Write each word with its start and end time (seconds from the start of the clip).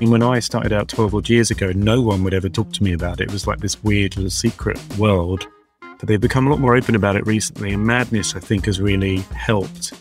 And 0.00 0.12
when 0.12 0.22
I 0.22 0.38
started 0.38 0.72
out 0.72 0.88
12 0.88 1.14
odd 1.14 1.28
years 1.28 1.50
ago, 1.50 1.72
no 1.74 2.00
one 2.00 2.22
would 2.22 2.32
ever 2.32 2.48
talk 2.48 2.72
to 2.74 2.84
me 2.84 2.92
about 2.92 3.20
it. 3.20 3.24
It 3.24 3.32
was 3.32 3.48
like 3.48 3.58
this 3.58 3.82
weird 3.82 4.16
little 4.16 4.30
secret 4.30 4.78
world. 4.96 5.48
But 5.80 6.06
they've 6.06 6.20
become 6.20 6.46
a 6.46 6.50
lot 6.50 6.60
more 6.60 6.76
open 6.76 6.94
about 6.94 7.16
it 7.16 7.26
recently, 7.26 7.72
and 7.72 7.84
Madness, 7.84 8.36
I 8.36 8.38
think, 8.38 8.66
has 8.66 8.80
really 8.80 9.18
helped. 9.34 9.92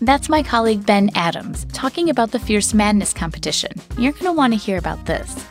That's 0.00 0.30
my 0.30 0.42
colleague 0.42 0.86
Ben 0.86 1.10
Adams 1.14 1.66
talking 1.72 2.08
about 2.08 2.30
the 2.30 2.38
Fierce 2.38 2.72
Madness 2.72 3.12
competition. 3.12 3.72
You're 3.98 4.12
going 4.12 4.24
to 4.24 4.32
want 4.32 4.54
to 4.54 4.58
hear 4.58 4.78
about 4.78 5.04
this. 5.04 5.46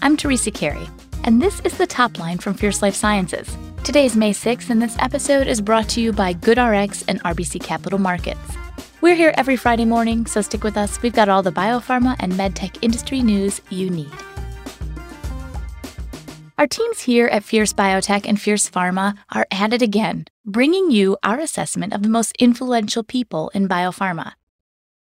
I'm 0.00 0.16
Teresa 0.16 0.50
Carey, 0.50 0.88
and 1.24 1.42
this 1.42 1.60
is 1.60 1.76
the 1.76 1.86
top 1.86 2.18
line 2.18 2.38
from 2.38 2.54
Fierce 2.54 2.80
Life 2.80 2.94
Sciences. 2.94 3.54
Today 3.84 4.06
is 4.06 4.16
May 4.16 4.32
6th, 4.32 4.70
and 4.70 4.80
this 4.80 4.96
episode 4.98 5.46
is 5.46 5.60
brought 5.60 5.88
to 5.90 6.00
you 6.00 6.12
by 6.12 6.32
GoodRx 6.32 7.04
and 7.06 7.22
RBC 7.22 7.62
Capital 7.62 7.98
Markets. 7.98 8.56
We're 9.02 9.16
here 9.16 9.34
every 9.36 9.56
Friday 9.56 9.84
morning, 9.84 10.26
so 10.26 10.42
stick 10.42 10.62
with 10.62 10.76
us. 10.76 11.02
We've 11.02 11.12
got 11.12 11.28
all 11.28 11.42
the 11.42 11.50
biopharma 11.50 12.14
and 12.20 12.34
medtech 12.34 12.78
industry 12.82 13.20
news 13.20 13.60
you 13.68 13.90
need. 13.90 14.12
Our 16.56 16.68
teams 16.68 17.00
here 17.00 17.26
at 17.26 17.42
Fierce 17.42 17.72
Biotech 17.72 18.28
and 18.28 18.40
Fierce 18.40 18.70
Pharma 18.70 19.16
are 19.32 19.48
at 19.50 19.72
it 19.72 19.82
again, 19.82 20.26
bringing 20.46 20.92
you 20.92 21.16
our 21.24 21.40
assessment 21.40 21.92
of 21.92 22.04
the 22.04 22.08
most 22.08 22.36
influential 22.38 23.02
people 23.02 23.50
in 23.52 23.68
biopharma. 23.68 24.34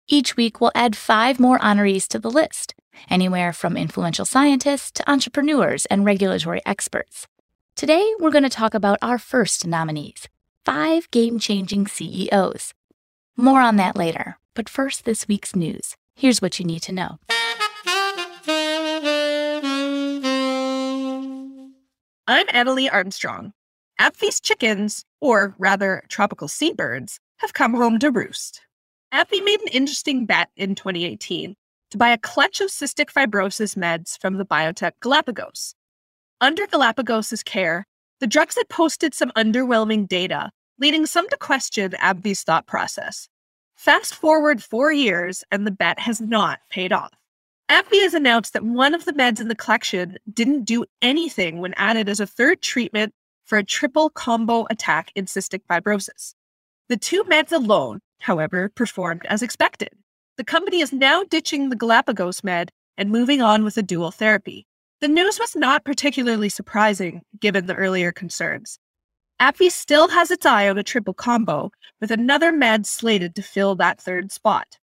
Each 0.06 0.36
week, 0.36 0.60
we'll 0.60 0.70
add 0.76 0.94
five 0.94 1.40
more 1.40 1.58
honorees 1.58 2.06
to 2.06 2.20
the 2.20 2.30
list, 2.30 2.76
anywhere 3.10 3.52
from 3.52 3.76
influential 3.76 4.24
scientists 4.24 4.92
to 4.92 5.10
entrepreneurs 5.10 5.86
and 5.86 6.04
regulatory 6.04 6.62
experts. 6.64 7.26
Today, 7.74 8.14
we're 8.20 8.30
going 8.30 8.44
to 8.44 8.48
talk 8.48 8.74
about 8.74 9.00
our 9.02 9.18
first 9.18 9.66
nominees 9.66 10.28
five 10.64 11.10
game 11.10 11.40
changing 11.40 11.88
CEOs. 11.88 12.74
More 13.40 13.60
on 13.60 13.76
that 13.76 13.94
later, 13.94 14.36
but 14.54 14.68
first, 14.68 15.04
this 15.04 15.28
week's 15.28 15.54
news. 15.54 15.94
Here's 16.16 16.42
what 16.42 16.58
you 16.58 16.64
need 16.64 16.82
to 16.82 16.92
know. 16.92 17.18
I'm 22.26 22.48
Annalie 22.48 22.92
Armstrong. 22.92 23.52
AbbVie's 24.00 24.40
chickens, 24.40 25.04
or 25.20 25.54
rather 25.56 26.02
tropical 26.08 26.48
seabirds, 26.48 27.20
have 27.36 27.52
come 27.52 27.74
home 27.74 28.00
to 28.00 28.10
roost. 28.10 28.62
AbbVie 29.14 29.44
made 29.44 29.60
an 29.60 29.68
interesting 29.68 30.26
bet 30.26 30.48
in 30.56 30.74
2018 30.74 31.54
to 31.92 31.96
buy 31.96 32.08
a 32.08 32.18
clutch 32.18 32.60
of 32.60 32.70
cystic 32.70 33.12
fibrosis 33.12 33.76
meds 33.76 34.20
from 34.20 34.38
the 34.38 34.44
biotech 34.44 34.94
Galapagos. 35.00 35.76
Under 36.40 36.66
Galapagos' 36.66 37.44
care, 37.44 37.86
the 38.18 38.26
drugs 38.26 38.56
had 38.56 38.68
posted 38.68 39.14
some 39.14 39.30
underwhelming 39.36 40.08
data 40.08 40.50
leading 40.78 41.06
some 41.06 41.28
to 41.28 41.36
question 41.36 41.92
AbbVie's 41.92 42.42
thought 42.42 42.66
process. 42.66 43.28
Fast 43.76 44.14
forward 44.14 44.62
four 44.62 44.92
years, 44.92 45.44
and 45.50 45.66
the 45.66 45.70
bet 45.70 46.00
has 46.00 46.20
not 46.20 46.60
paid 46.70 46.92
off. 46.92 47.12
AbbVie 47.70 48.02
has 48.02 48.14
announced 48.14 48.54
that 48.54 48.64
one 48.64 48.94
of 48.94 49.04
the 49.04 49.12
meds 49.12 49.40
in 49.40 49.48
the 49.48 49.54
collection 49.54 50.16
didn't 50.32 50.64
do 50.64 50.84
anything 51.02 51.58
when 51.58 51.74
added 51.74 52.08
as 52.08 52.18
a 52.18 52.26
third 52.26 52.62
treatment 52.62 53.12
for 53.44 53.58
a 53.58 53.64
triple 53.64 54.10
combo 54.10 54.66
attack 54.70 55.12
in 55.14 55.26
cystic 55.26 55.60
fibrosis. 55.68 56.34
The 56.88 56.96
two 56.96 57.24
meds 57.24 57.52
alone, 57.52 58.00
however, 58.20 58.70
performed 58.74 59.26
as 59.26 59.42
expected. 59.42 59.90
The 60.38 60.44
company 60.44 60.80
is 60.80 60.92
now 60.92 61.24
ditching 61.24 61.68
the 61.68 61.76
Galapagos 61.76 62.42
med 62.42 62.70
and 62.96 63.10
moving 63.10 63.42
on 63.42 63.64
with 63.64 63.76
a 63.76 63.82
dual 63.82 64.10
therapy. 64.10 64.66
The 65.00 65.08
news 65.08 65.38
was 65.38 65.54
not 65.54 65.84
particularly 65.84 66.48
surprising 66.48 67.22
given 67.38 67.66
the 67.66 67.74
earlier 67.74 68.12
concerns. 68.12 68.78
AbbVie 69.40 69.70
still 69.70 70.08
has 70.08 70.32
its 70.32 70.44
eye 70.44 70.68
on 70.68 70.78
a 70.78 70.82
triple 70.82 71.14
combo, 71.14 71.70
with 72.00 72.10
another 72.10 72.50
med 72.50 72.86
slated 72.86 73.36
to 73.36 73.42
fill 73.42 73.76
that 73.76 74.00
third 74.00 74.32
spot. 74.32 74.78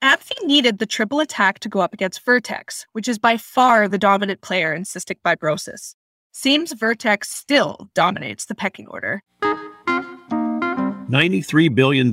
AbbVie 0.00 0.44
needed 0.44 0.78
the 0.78 0.86
triple 0.86 1.18
attack 1.18 1.58
to 1.58 1.68
go 1.68 1.80
up 1.80 1.92
against 1.92 2.24
Vertex, 2.24 2.86
which 2.92 3.08
is 3.08 3.18
by 3.18 3.36
far 3.36 3.88
the 3.88 3.98
dominant 3.98 4.42
player 4.42 4.72
in 4.72 4.84
cystic 4.84 5.16
fibrosis. 5.24 5.96
Seems 6.30 6.72
Vertex 6.72 7.30
still 7.30 7.90
dominates 7.94 8.44
the 8.44 8.54
pecking 8.54 8.86
order. 8.86 9.24
$93 9.42 11.74
billion. 11.74 12.12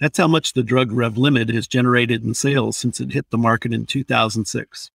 That's 0.00 0.18
how 0.18 0.26
much 0.26 0.54
the 0.54 0.64
drug 0.64 0.90
Revlimid 0.90 1.54
has 1.54 1.68
generated 1.68 2.24
in 2.24 2.34
sales 2.34 2.76
since 2.76 3.00
it 3.00 3.12
hit 3.12 3.30
the 3.30 3.38
market 3.38 3.72
in 3.72 3.86
2006. 3.86 4.90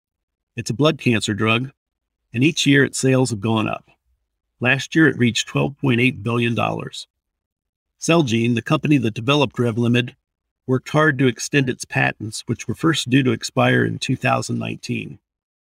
It's 0.55 0.71
a 0.71 0.75
blood 0.75 0.99
cancer 0.99 1.35
drug, 1.35 1.73
and 2.33 2.45
each 2.45 2.67
year 2.67 2.85
its 2.85 2.99
sales 2.99 3.31
have 3.31 3.41
gone 3.41 3.67
up. 3.67 3.91
Last 4.61 4.95
year, 4.95 5.09
it 5.09 5.19
reached 5.19 5.49
$12.8 5.49 6.23
billion. 6.23 6.55
Celgene, 7.99 8.55
the 8.55 8.63
company 8.63 8.99
that 8.99 9.15
developed 9.15 9.57
Revlimid, 9.57 10.15
worked 10.67 10.91
hard 10.91 11.19
to 11.19 11.27
extend 11.27 11.69
its 11.69 11.85
patents, 11.85 12.45
which 12.47 12.69
were 12.69 12.75
first 12.75 13.09
due 13.09 13.23
to 13.23 13.33
expire 13.33 13.85
in 13.85 13.99
2019. 13.99 15.19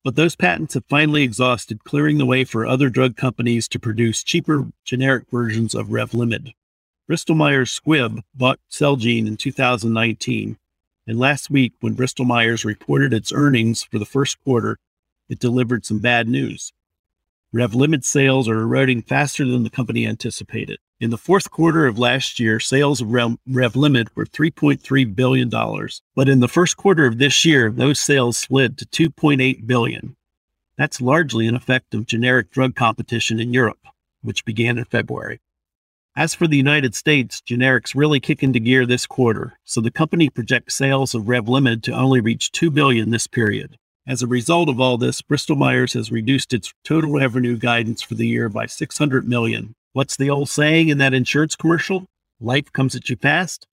But 0.04 0.16
those 0.16 0.36
patents 0.36 0.74
have 0.74 0.84
finally 0.90 1.24
exhausted, 1.24 1.86
clearing 1.86 2.18
the 2.18 2.26
way 2.26 2.44
for 2.44 2.66
other 2.66 2.90
drug 2.90 3.16
companies 3.16 3.70
to 3.70 3.80
produce 3.80 4.24
cheaper 4.24 4.68
generic 4.84 5.26
versions 5.32 5.74
of 5.74 5.88
Revlimid. 5.88 6.54
Bristol 7.08 7.36
Myers 7.36 7.80
Squibb 7.80 8.22
bought 8.36 8.60
Celgene 8.70 9.28
in 9.28 9.38
2019, 9.38 10.58
and 11.08 11.20
last 11.20 11.50
week, 11.50 11.74
when 11.80 11.94
Bristol 11.94 12.26
Myers 12.26 12.66
reported 12.66 13.14
its 13.14 13.32
earnings 13.34 13.84
for 13.84 13.98
the 13.98 14.06
first 14.06 14.42
quarter, 14.44 14.78
it 15.30 15.40
delivered 15.40 15.86
some 15.86 16.00
bad 16.00 16.28
news. 16.28 16.74
Revlimid 17.54 18.04
sales 18.04 18.50
are 18.50 18.62
eroding 18.62 19.04
faster 19.04 19.46
than 19.46 19.62
the 19.62 19.70
company 19.70 20.08
anticipated. 20.08 20.80
In 21.00 21.12
the 21.12 21.20
fourth 21.20 21.52
quarter 21.52 21.86
of 21.86 22.00
last 22.00 22.40
year, 22.40 22.60
sales 22.60 23.00
of 23.00 23.10
Revlimid 23.10 24.08
were 24.16 24.26
$3.3 24.26 25.16
billion, 25.16 25.50
but 26.16 26.30
in 26.30 26.40
the 26.40 26.48
first 26.48 26.78
quarter 26.78 27.06
of 27.06 27.20
this 27.20 27.46
year, 27.46 27.70
those 27.70 28.00
sales 28.00 28.38
slid 28.38 28.80
to 28.80 29.10
2.8 29.12 29.68
billion. 29.68 30.16
That's 30.80 31.00
largely 31.00 31.46
an 31.46 31.56
effect 31.56 31.94
of 31.94 32.08
generic 32.08 32.50
drug 32.50 32.74
competition 32.74 33.40
in 33.40 33.54
Europe, 33.54 33.86
which 34.24 34.46
began 34.46 34.80
in 34.80 34.86
February. 34.86 35.40
As 36.16 36.34
for 36.34 36.48
the 36.48 36.58
United 36.58 36.96
States, 36.96 37.40
generics 37.48 37.94
really 37.94 38.20
kick 38.20 38.42
into 38.42 38.60
gear 38.60 38.88
this 38.88 39.06
quarter, 39.06 39.60
so 39.64 39.80
the 39.80 39.92
company 39.92 40.28
projects 40.28 40.74
sales 40.74 41.14
of 41.14 41.26
Revlimid 41.26 41.84
to 41.84 41.92
only 41.92 42.20
reach 42.20 42.52
2 42.52 42.72
billion 42.72 43.12
this 43.12 43.28
period. 43.28 43.78
As 44.06 44.22
a 44.22 44.28
result 44.28 44.68
of 44.68 44.82
all 44.82 44.98
this, 44.98 45.22
Bristol 45.22 45.56
Myers 45.56 45.94
has 45.94 46.12
reduced 46.12 46.54
its 46.54 46.74
total 46.84 47.14
revenue 47.14 47.58
guidance 47.58 48.02
for 48.02 48.16
the 48.16 48.28
year 48.28 48.50
by 48.50 48.66
600 48.66 49.26
million. 49.26 49.76
What's 49.94 50.18
the 50.18 50.30
old 50.30 50.50
saying 50.50 50.90
in 50.90 50.98
that 50.98 51.14
insurance 51.14 51.56
commercial? 51.56 52.08
Life 52.42 52.70
comes 52.74 52.96
at 52.96 53.10
you 53.10 53.16
fast? 53.16 53.66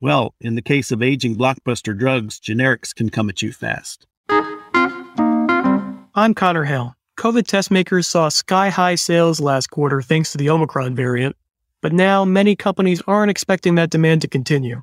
Well, 0.00 0.34
in 0.40 0.54
the 0.54 0.62
case 0.62 0.90
of 0.92 1.02
aging 1.02 1.36
blockbuster 1.36 1.96
drugs, 1.96 2.40
generics 2.40 2.94
can 2.94 3.10
come 3.10 3.28
at 3.28 3.42
you 3.42 3.52
fast. 3.52 4.06
I'm 6.14 6.32
Conor 6.32 6.64
Hale. 6.64 6.96
COVID 7.18 7.46
test 7.46 7.70
makers 7.70 8.06
saw 8.06 8.30
sky 8.30 8.70
high 8.70 8.94
sales 8.94 9.40
last 9.40 9.66
quarter 9.66 10.00
thanks 10.00 10.32
to 10.32 10.38
the 10.38 10.48
Omicron 10.48 10.94
variant, 10.94 11.36
but 11.82 11.92
now 11.92 12.24
many 12.24 12.56
companies 12.56 13.02
aren't 13.06 13.30
expecting 13.30 13.74
that 13.74 13.90
demand 13.90 14.22
to 14.22 14.28
continue. 14.28 14.80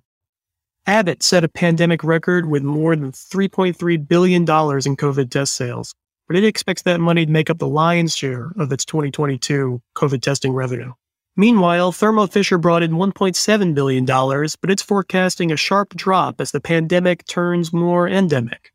Abbott 0.85 1.23
set 1.23 1.45
a 1.45 1.47
pandemic 1.47 2.03
record 2.03 2.45
with 2.45 2.61
more 2.61 2.93
than 2.93 3.13
$3.3 3.13 4.05
billion 4.05 4.41
in 4.41 4.45
COVID 4.45 5.31
test 5.31 5.53
sales, 5.53 5.95
but 6.27 6.35
it 6.35 6.43
expects 6.43 6.81
that 6.81 6.99
money 6.99 7.25
to 7.25 7.31
make 7.31 7.49
up 7.49 7.57
the 7.57 7.67
lion's 7.69 8.13
share 8.13 8.51
of 8.57 8.69
its 8.73 8.83
2022 8.83 9.81
COVID 9.95 10.21
testing 10.21 10.51
revenue. 10.51 10.91
Meanwhile, 11.37 11.93
Thermo 11.93 12.27
Fisher 12.27 12.57
brought 12.57 12.83
in 12.83 12.91
$1.7 12.91 13.73
billion, 13.73 14.05
but 14.05 14.69
it's 14.69 14.81
forecasting 14.81 15.53
a 15.53 15.57
sharp 15.57 15.95
drop 15.95 16.41
as 16.41 16.51
the 16.51 16.59
pandemic 16.59 17.25
turns 17.27 17.71
more 17.71 18.05
endemic. 18.05 18.73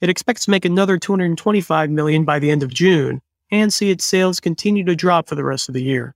It 0.00 0.08
expects 0.08 0.44
to 0.44 0.52
make 0.52 0.64
another 0.64 0.96
225 0.96 1.90
million 1.90 2.24
by 2.24 2.38
the 2.38 2.52
end 2.52 2.62
of 2.62 2.72
June 2.72 3.20
and 3.50 3.74
see 3.74 3.90
its 3.90 4.04
sales 4.04 4.38
continue 4.38 4.84
to 4.84 4.94
drop 4.94 5.28
for 5.28 5.34
the 5.34 5.44
rest 5.44 5.68
of 5.68 5.74
the 5.74 5.82
year. 5.82 6.14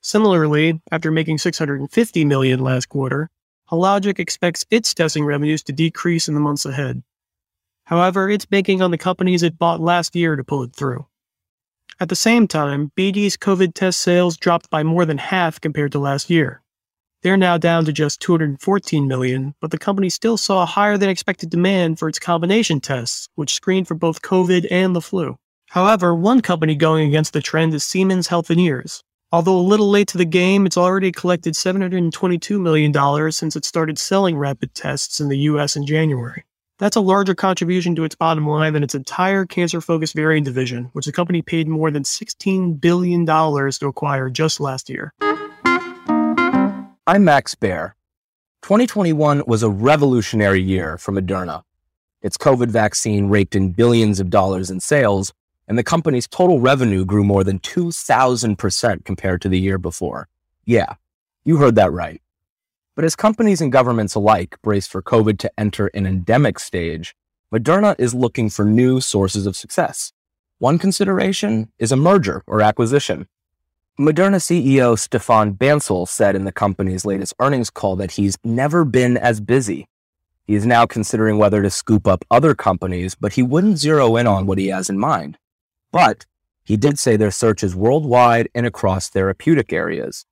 Similarly, 0.00 0.80
after 0.90 1.12
making 1.12 1.38
650 1.38 2.24
million 2.24 2.58
last 2.58 2.88
quarter, 2.88 3.30
Hologic 3.70 4.18
expects 4.18 4.64
its 4.70 4.94
testing 4.94 5.24
revenues 5.24 5.62
to 5.64 5.72
decrease 5.72 6.28
in 6.28 6.34
the 6.34 6.40
months 6.40 6.64
ahead. 6.64 7.02
However, 7.84 8.30
it's 8.30 8.46
banking 8.46 8.80
on 8.80 8.90
the 8.90 8.98
companies 8.98 9.42
it 9.42 9.58
bought 9.58 9.80
last 9.80 10.16
year 10.16 10.36
to 10.36 10.44
pull 10.44 10.62
it 10.62 10.74
through. 10.74 11.06
At 12.00 12.08
the 12.08 12.16
same 12.16 12.46
time, 12.46 12.92
BD's 12.96 13.36
COVID 13.36 13.74
test 13.74 14.00
sales 14.00 14.36
dropped 14.36 14.70
by 14.70 14.82
more 14.82 15.04
than 15.04 15.18
half 15.18 15.60
compared 15.60 15.92
to 15.92 15.98
last 15.98 16.30
year. 16.30 16.62
They're 17.22 17.36
now 17.36 17.58
down 17.58 17.84
to 17.86 17.92
just 17.92 18.20
214 18.20 19.08
million, 19.08 19.54
but 19.60 19.70
the 19.70 19.78
company 19.78 20.08
still 20.08 20.36
saw 20.36 20.64
higher 20.64 20.96
than 20.96 21.08
expected 21.08 21.50
demand 21.50 21.98
for 21.98 22.08
its 22.08 22.20
combination 22.20 22.80
tests, 22.80 23.28
which 23.34 23.54
screened 23.54 23.88
for 23.88 23.94
both 23.94 24.22
COVID 24.22 24.68
and 24.70 24.94
the 24.94 25.00
flu. 25.00 25.36
However, 25.70 26.14
one 26.14 26.40
company 26.40 26.76
going 26.76 27.08
against 27.08 27.32
the 27.32 27.42
trend 27.42 27.74
is 27.74 27.84
Siemens 27.84 28.28
Healthineers, 28.28 29.02
Although 29.30 29.58
a 29.58 29.60
little 29.60 29.90
late 29.90 30.08
to 30.08 30.16
the 30.16 30.24
game, 30.24 30.64
it's 30.64 30.78
already 30.78 31.12
collected 31.12 31.52
$722 31.52 32.58
million 32.58 33.30
since 33.30 33.56
it 33.56 33.66
started 33.66 33.98
selling 33.98 34.38
rapid 34.38 34.74
tests 34.74 35.20
in 35.20 35.28
the 35.28 35.36
US 35.40 35.76
in 35.76 35.84
January. 35.84 36.44
That's 36.78 36.96
a 36.96 37.00
larger 37.00 37.34
contribution 37.34 37.94
to 37.96 38.04
its 38.04 38.14
bottom 38.14 38.46
line 38.46 38.72
than 38.72 38.82
its 38.82 38.94
entire 38.94 39.44
cancer 39.44 39.82
focused 39.82 40.14
Varian 40.14 40.44
division, 40.44 40.88
which 40.94 41.04
the 41.04 41.12
company 41.12 41.42
paid 41.42 41.68
more 41.68 41.90
than 41.90 42.04
$16 42.04 42.80
billion 42.80 43.26
to 43.26 43.86
acquire 43.86 44.30
just 44.30 44.60
last 44.60 44.88
year. 44.88 45.12
I'm 47.06 47.24
Max 47.24 47.54
Bayer. 47.54 47.96
2021 48.62 49.42
was 49.46 49.62
a 49.62 49.68
revolutionary 49.68 50.62
year 50.62 50.96
for 50.96 51.12
Moderna. 51.12 51.64
Its 52.22 52.38
COVID 52.38 52.68
vaccine 52.68 53.26
raked 53.28 53.54
in 53.54 53.72
billions 53.72 54.20
of 54.20 54.30
dollars 54.30 54.70
in 54.70 54.80
sales, 54.80 55.34
and 55.68 55.78
the 55.78 55.84
company's 55.84 56.26
total 56.26 56.60
revenue 56.60 57.04
grew 57.04 57.22
more 57.22 57.44
than 57.44 57.60
2,000% 57.60 59.04
compared 59.04 59.42
to 59.42 59.48
the 59.48 59.60
year 59.60 59.78
before. 59.78 60.28
Yeah, 60.64 60.94
you 61.44 61.58
heard 61.58 61.76
that 61.76 61.92
right. 61.92 62.20
But 62.96 63.04
as 63.04 63.14
companies 63.14 63.60
and 63.60 63.70
governments 63.70 64.16
alike 64.16 64.56
brace 64.62 64.88
for 64.88 65.02
COVID 65.02 65.38
to 65.38 65.52
enter 65.56 65.86
an 65.88 66.06
endemic 66.06 66.58
stage, 66.58 67.14
Moderna 67.54 67.94
is 67.98 68.14
looking 68.14 68.50
for 68.50 68.64
new 68.64 69.00
sources 69.00 69.46
of 69.46 69.56
success. 69.56 70.12
One 70.58 70.78
consideration 70.78 71.70
is 71.78 71.92
a 71.92 71.96
merger 71.96 72.42
or 72.46 72.60
acquisition. 72.60 73.28
Moderna 74.00 74.36
CEO 74.36 74.98
Stefan 74.98 75.54
Bancel 75.54 76.08
said 76.08 76.34
in 76.34 76.44
the 76.44 76.52
company's 76.52 77.04
latest 77.04 77.34
earnings 77.40 77.70
call 77.70 77.96
that 77.96 78.12
he's 78.12 78.36
never 78.42 78.84
been 78.84 79.16
as 79.16 79.40
busy. 79.40 79.86
He 80.46 80.54
is 80.54 80.64
now 80.64 80.86
considering 80.86 81.38
whether 81.38 81.62
to 81.62 81.70
scoop 81.70 82.06
up 82.06 82.24
other 82.30 82.54
companies, 82.54 83.14
but 83.14 83.34
he 83.34 83.42
wouldn't 83.42 83.78
zero 83.78 84.16
in 84.16 84.26
on 84.26 84.46
what 84.46 84.58
he 84.58 84.68
has 84.68 84.88
in 84.88 84.98
mind. 84.98 85.36
But 85.92 86.26
he 86.64 86.76
did 86.76 86.98
say 86.98 87.16
their 87.16 87.30
search 87.30 87.62
is 87.62 87.74
worldwide 87.74 88.48
and 88.54 88.66
across 88.66 89.08
therapeutic 89.08 89.72
areas. 89.72 90.26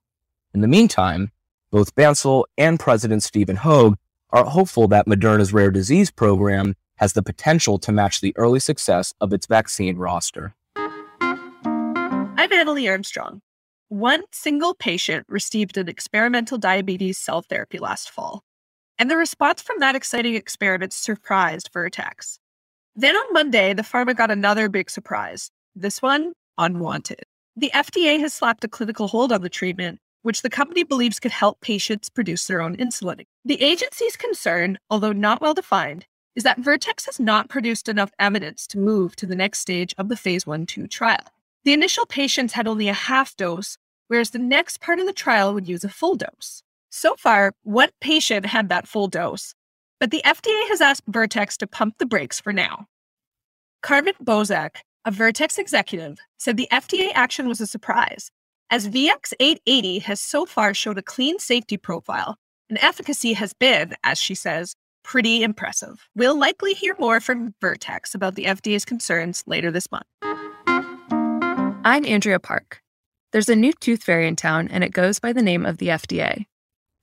In 0.53 0.61
the 0.61 0.69
meantime, 0.69 1.32
both 1.70 1.94
Bancel 1.94 2.44
and 2.58 2.79
President 2.79 3.23
Stephen 3.23 3.56
Hoge 3.56 3.94
are 4.31 4.44
hopeful 4.44 4.88
that 4.88 5.06
Moderna's 5.06 5.53
rare 5.53 5.70
disease 5.70 6.11
program 6.11 6.75
has 6.97 7.12
the 7.12 7.23
potential 7.23 7.79
to 7.79 7.93
match 7.93 8.20
the 8.20 8.35
early 8.37 8.61
success 8.61 9.14
of 9.20 9.32
its 9.32 9.47
vaccine 9.47 9.97
roster. 9.97 10.55
I'm 10.76 12.50
Annalie 12.50 12.91
Armstrong. 12.91 13.43
One 13.88 14.25
single 14.32 14.75
patient 14.75 15.26
received 15.29 15.76
an 15.76 15.88
experimental 15.88 16.58
diabetes 16.58 17.19
cell 17.19 17.43
therapy 17.43 17.79
last 17.79 18.11
fall, 18.11 18.43
and 18.99 19.11
the 19.11 19.17
response 19.17 19.62
from 19.62 19.79
that 19.81 19.94
exciting 19.94 20.35
experiment 20.35 20.93
surprised 20.93 21.70
Vertex. 21.73 22.41
Then 22.98 23.14
on 23.14 23.32
Monday, 23.34 23.75
the 23.75 23.82
pharma 23.82 24.16
got 24.16 24.31
another 24.31 24.70
big 24.70 24.88
surprise. 24.88 25.50
This 25.75 26.00
one, 26.00 26.32
unwanted. 26.56 27.25
The 27.54 27.70
FDA 27.75 28.19
has 28.20 28.32
slapped 28.32 28.64
a 28.64 28.69
clinical 28.69 29.08
hold 29.08 29.32
on 29.32 29.43
the 29.43 29.50
treatment, 29.50 30.00
which 30.22 30.40
the 30.40 30.48
company 30.48 30.82
believes 30.82 31.20
could 31.20 31.31
help 31.31 31.60
patients 31.60 32.08
produce 32.08 32.46
their 32.46 32.62
own 32.62 32.75
insulin. 32.78 33.26
The 33.44 33.62
agency's 33.62 34.16
concern, 34.16 34.78
although 34.88 35.12
not 35.12 35.43
well 35.43 35.52
defined, 35.52 36.06
is 36.34 36.43
that 36.44 36.58
Vertex 36.58 37.04
has 37.04 37.20
not 37.20 37.50
produced 37.50 37.87
enough 37.87 38.12
evidence 38.19 38.66
to 38.69 38.78
move 38.78 39.14
to 39.16 39.26
the 39.26 39.37
next 39.37 39.58
stage 39.58 39.94
of 39.98 40.08
the 40.08 40.16
phase 40.16 40.46
1 40.46 40.64
2 40.64 40.87
trial. 40.87 41.34
The 41.64 41.75
initial 41.75 42.06
patients 42.06 42.54
had 42.54 42.66
only 42.66 42.88
a 42.88 42.94
half 42.94 43.37
dose, 43.37 43.76
whereas 44.08 44.31
the 44.31 44.38
next 44.38 44.81
part 44.81 45.00
of 45.00 45.06
the 45.06 45.12
trial 45.12 45.52
would 45.52 45.69
use 45.69 45.84
a 45.84 45.90
full 45.90 46.14
dose. 46.14 46.62
So 46.88 47.14
far, 47.16 47.52
one 47.62 47.90
patient 48.00 48.46
had 48.46 48.70
that 48.70 48.88
full 48.88 49.08
dose, 49.08 49.54
but 50.00 50.10
the 50.10 50.22
FDA 50.25 50.69
has 50.69 50.81
asked 50.81 51.04
Vertex 51.06 51.56
to 51.58 51.66
pump 51.66 51.96
the 51.98 52.06
brakes 52.06 52.40
for 52.40 52.52
now. 52.52 52.87
Carmen 53.82 54.14
Bozic, 54.22 54.76
a 55.04 55.10
Vertex 55.10 55.58
executive, 55.58 56.19
said 56.38 56.56
the 56.56 56.69
FDA 56.72 57.10
action 57.14 57.48
was 57.48 57.60
a 57.60 57.66
surprise, 57.66 58.31
as 58.70 58.88
VX880 58.88 60.02
has 60.02 60.20
so 60.20 60.44
far 60.44 60.75
showed 60.75 60.98
a 60.98 61.02
clean 61.02 61.38
safety 61.38 61.76
profile, 61.76 62.37
and 62.69 62.78
efficacy 62.82 63.32
has 63.34 63.52
been, 63.52 63.94
as 64.02 64.19
she 64.20 64.34
says, 64.34 64.75
pretty 65.04 65.44
impressive. 65.44 66.08
We'll 66.16 66.37
likely 66.37 66.75
hear 66.75 66.96
more 66.98 67.20
from 67.20 67.54
Vertex 67.60 68.14
about 68.14 68.34
the 68.34 68.44
FDA's 68.44 68.84
concerns 68.84 69.44
later 69.46 69.70
this 69.70 69.88
month. 69.93 70.06
I'm 71.84 72.04
Andrea 72.04 72.40
Park. 72.40 72.82
There's 73.31 73.48
a 73.48 73.54
new 73.54 73.72
tooth 73.72 74.02
fairy 74.02 74.26
in 74.26 74.34
town, 74.34 74.66
and 74.72 74.82
it 74.82 74.90
goes 74.90 75.20
by 75.20 75.32
the 75.32 75.43
name 75.43 75.64
of 75.64 75.78
the 75.78 75.88
FDA. 75.88 76.46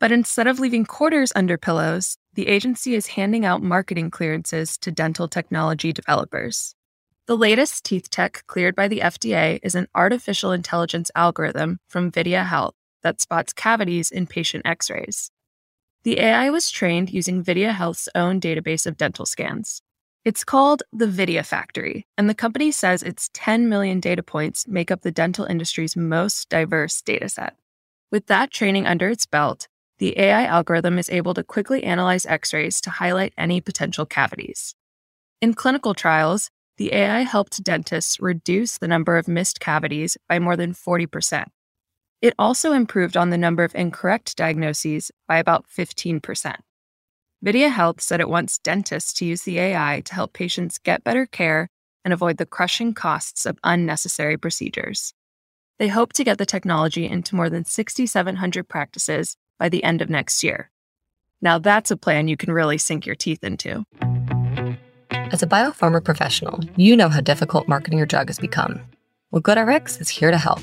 But 0.01 0.11
instead 0.11 0.47
of 0.47 0.59
leaving 0.59 0.83
quarters 0.83 1.31
under 1.33 1.57
pillows, 1.57 2.17
the 2.33 2.47
agency 2.47 2.95
is 2.95 3.07
handing 3.07 3.45
out 3.45 3.61
marketing 3.61 4.09
clearances 4.09 4.77
to 4.79 4.91
dental 4.91 5.27
technology 5.27 5.93
developers. 5.93 6.75
The 7.25 7.37
latest 7.37 7.85
teeth 7.85 8.09
tech 8.09 8.43
cleared 8.47 8.75
by 8.75 8.87
the 8.87 8.99
FDA 8.99 9.59
is 9.63 9.75
an 9.75 9.87
artificial 9.95 10.51
intelligence 10.51 11.09
algorithm 11.15 11.79
from 11.87 12.11
Videa 12.11 12.45
Health 12.45 12.75
that 13.01 13.21
spots 13.21 13.53
cavities 13.53 14.11
in 14.11 14.27
patient 14.27 14.65
x 14.65 14.89
rays. 14.89 15.31
The 16.03 16.19
AI 16.19 16.49
was 16.49 16.69
trained 16.69 17.11
using 17.11 17.43
Videa 17.43 17.71
Health's 17.71 18.09
own 18.13 18.41
database 18.41 18.85
of 18.85 18.97
dental 18.97 19.25
scans. 19.25 19.81
It's 20.25 20.43
called 20.43 20.83
the 20.91 21.05
Videa 21.05 21.45
Factory, 21.45 22.07
and 22.17 22.29
the 22.29 22.33
company 22.33 22.71
says 22.71 23.03
its 23.03 23.29
10 23.33 23.69
million 23.69 23.99
data 23.99 24.23
points 24.23 24.67
make 24.67 24.89
up 24.89 25.01
the 25.01 25.11
dental 25.11 25.45
industry's 25.45 25.95
most 25.95 26.49
diverse 26.49 27.01
dataset. 27.01 27.51
With 28.11 28.27
that 28.27 28.51
training 28.51 28.85
under 28.85 29.09
its 29.09 29.25
belt, 29.25 29.67
the 30.03 30.19
AI 30.19 30.43
algorithm 30.43 30.99
is 30.99 31.09
able 31.09 31.33
to 31.33 31.45
quickly 31.45 31.81
analyze 31.81 32.25
x 32.25 32.53
rays 32.53 32.81
to 32.81 32.89
highlight 32.89 33.33
any 33.37 33.61
potential 33.61 34.05
cavities. 34.05 34.75
In 35.39 35.53
clinical 35.53 35.93
trials, 35.93 36.49
the 36.75 36.93
AI 36.93 37.21
helped 37.21 37.63
dentists 37.63 38.19
reduce 38.19 38.77
the 38.77 38.87
number 38.89 39.15
of 39.15 39.29
missed 39.29 39.61
cavities 39.61 40.17
by 40.27 40.39
more 40.39 40.57
than 40.57 40.73
40%. 40.73 41.45
It 42.21 42.33
also 42.37 42.73
improved 42.73 43.15
on 43.15 43.29
the 43.29 43.37
number 43.37 43.63
of 43.63 43.73
incorrect 43.75 44.35
diagnoses 44.35 45.09
by 45.25 45.37
about 45.37 45.67
15%. 45.69 46.55
Videa 47.45 47.71
Health 47.71 48.01
said 48.01 48.19
it 48.19 48.27
wants 48.27 48.57
dentists 48.57 49.13
to 49.13 49.25
use 49.25 49.43
the 49.43 49.57
AI 49.57 50.01
to 50.03 50.13
help 50.13 50.33
patients 50.33 50.79
get 50.79 51.05
better 51.05 51.25
care 51.25 51.69
and 52.03 52.13
avoid 52.13 52.35
the 52.35 52.45
crushing 52.45 52.93
costs 52.93 53.45
of 53.45 53.57
unnecessary 53.63 54.35
procedures. 54.35 55.13
They 55.79 55.87
hope 55.87 56.11
to 56.11 56.25
get 56.25 56.39
the 56.39 56.45
technology 56.45 57.07
into 57.07 57.37
more 57.37 57.49
than 57.49 57.63
6,700 57.63 58.67
practices 58.67 59.37
by 59.63 59.69
the 59.69 59.83
end 59.85 60.01
of 60.01 60.09
next 60.09 60.43
year. 60.43 60.69
Now, 61.41 61.57
that's 61.57 61.89
a 61.89 61.95
plan 61.95 62.27
you 62.27 62.35
can 62.35 62.51
really 62.51 62.77
sink 62.77 63.05
your 63.05 63.15
teeth 63.15 63.43
into. 63.45 63.85
As 65.31 65.41
a 65.41 65.47
biopharma 65.47 66.03
professional, 66.03 66.59
you 66.75 66.97
know 66.97 67.07
how 67.07 67.21
difficult 67.21 67.69
marketing 67.69 67.97
your 67.97 68.05
drug 68.05 68.27
has 68.27 68.39
become. 68.39 68.81
Well, 69.31 69.41
GoodRx 69.41 70.01
is 70.01 70.09
here 70.09 70.31
to 70.31 70.37
help. 70.37 70.59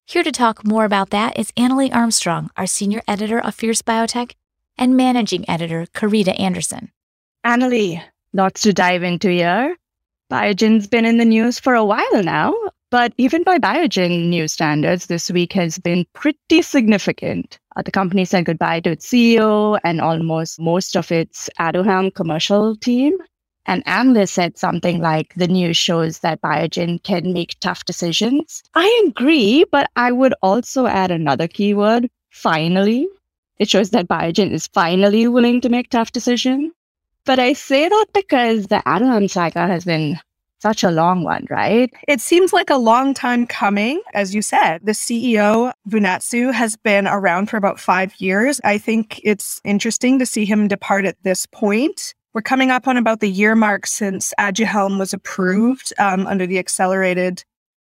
Here 0.06 0.24
to 0.24 0.32
talk 0.32 0.66
more 0.66 0.86
about 0.86 1.10
that 1.10 1.38
is 1.38 1.52
Annalie 1.58 1.94
Armstrong, 1.94 2.50
our 2.56 2.66
senior 2.66 3.02
editor 3.08 3.40
of 3.40 3.56
Fierce 3.56 3.82
Biotech, 3.82 4.34
and 4.78 4.96
managing 4.96 5.50
editor, 5.50 5.86
Carita 5.94 6.40
Anderson. 6.40 6.92
Annalie, 7.46 8.02
lots 8.34 8.62
to 8.62 8.74
dive 8.74 9.04
into 9.04 9.30
here. 9.30 9.76
Biogen's 10.32 10.88
been 10.88 11.06
in 11.06 11.18
the 11.18 11.26
news 11.26 11.60
for 11.60 11.74
a 11.74 11.86
while 11.86 12.24
now, 12.24 12.54
but 12.90 13.14
even 13.18 13.44
by 13.44 13.58
Biogen 13.58 14.28
news 14.30 14.54
standards, 14.54 15.08
this 15.08 15.30
week 15.30 15.54
has 15.54 15.78
been 15.78 16.06
pretty 16.14 16.62
significant. 16.62 17.60
Uh, 17.76 17.82
the 17.82 17.92
company 17.92 18.24
said 18.24 18.46
goodbye 18.46 18.80
to 18.82 18.92
its 18.92 19.10
CEO 19.10 19.78
and 19.84 20.00
almost 20.00 20.60
most 20.60 20.96
of 20.96 21.12
its 21.12 21.50
Aduhelm 21.60 22.14
commercial 22.14 22.76
team. 22.78 23.18
And 23.68 23.84
analysts 23.86 24.32
said 24.32 24.58
something 24.58 25.02
like 25.02 25.34
the 25.36 25.48
news 25.48 25.78
shows 25.78 26.20
that 26.20 26.42
Biogen 26.42 27.04
can 27.04 27.34
make 27.34 27.60
tough 27.60 27.86
decisions. 27.86 28.64
I 28.74 29.06
agree, 29.08 29.66
but 29.72 29.92
I 29.96 30.12
would 30.12 30.34
also 30.42 30.88
add 30.88 31.12
another 31.12 31.48
keyword 31.48 32.10
finally. 32.32 33.08
It 33.60 33.70
shows 33.70 33.90
that 33.90 34.08
Biogen 34.08 34.52
is 34.52 34.68
finally 34.68 35.28
willing 35.28 35.62
to 35.62 35.70
make 35.70 35.90
tough 35.90 36.12
decisions. 36.12 36.72
But 37.26 37.40
I 37.40 37.54
say 37.54 37.90
that 37.90 38.06
because 38.14 38.68
the 38.68 38.82
Aduhelm 38.86 39.30
saga 39.30 39.68
has 39.68 39.84
been 39.84 40.18
such 40.60 40.84
a 40.84 40.92
long 40.92 41.24
one, 41.24 41.46
right? 41.50 41.92
It 42.08 42.22
seems 42.22 42.54
like 42.54 42.70
a 42.70 42.78
long 42.78 43.14
time 43.14 43.46
coming. 43.46 44.02
As 44.14 44.34
you 44.34 44.42
said, 44.42 44.82
the 44.84 44.94
CEO, 44.94 45.72
Vounatsos, 45.90 46.54
has 46.54 46.76
been 46.78 47.08
around 47.08 47.50
for 47.50 47.58
about 47.58 47.80
five 47.80 48.14
years. 48.18 48.60
I 48.64 48.78
think 48.78 49.20
it's 49.24 49.62
interesting 49.64 50.20
to 50.20 50.26
see 50.26 50.46
him 50.46 50.68
depart 50.68 51.06
at 51.06 51.22
this 51.24 51.46
point. 51.46 52.16
We're 52.38 52.44
coming 52.44 52.70
up 52.70 52.88
on 52.88 52.98
about 52.98 53.20
the 53.20 53.32
year 53.32 53.56
mark 53.56 53.88
since 53.88 54.32
Aduhelm 54.39 55.00
was 55.00 55.12
approved 55.12 55.91
um, 55.98 56.27
under 56.27 56.46
the 56.46 56.60
accelerated 56.60 57.44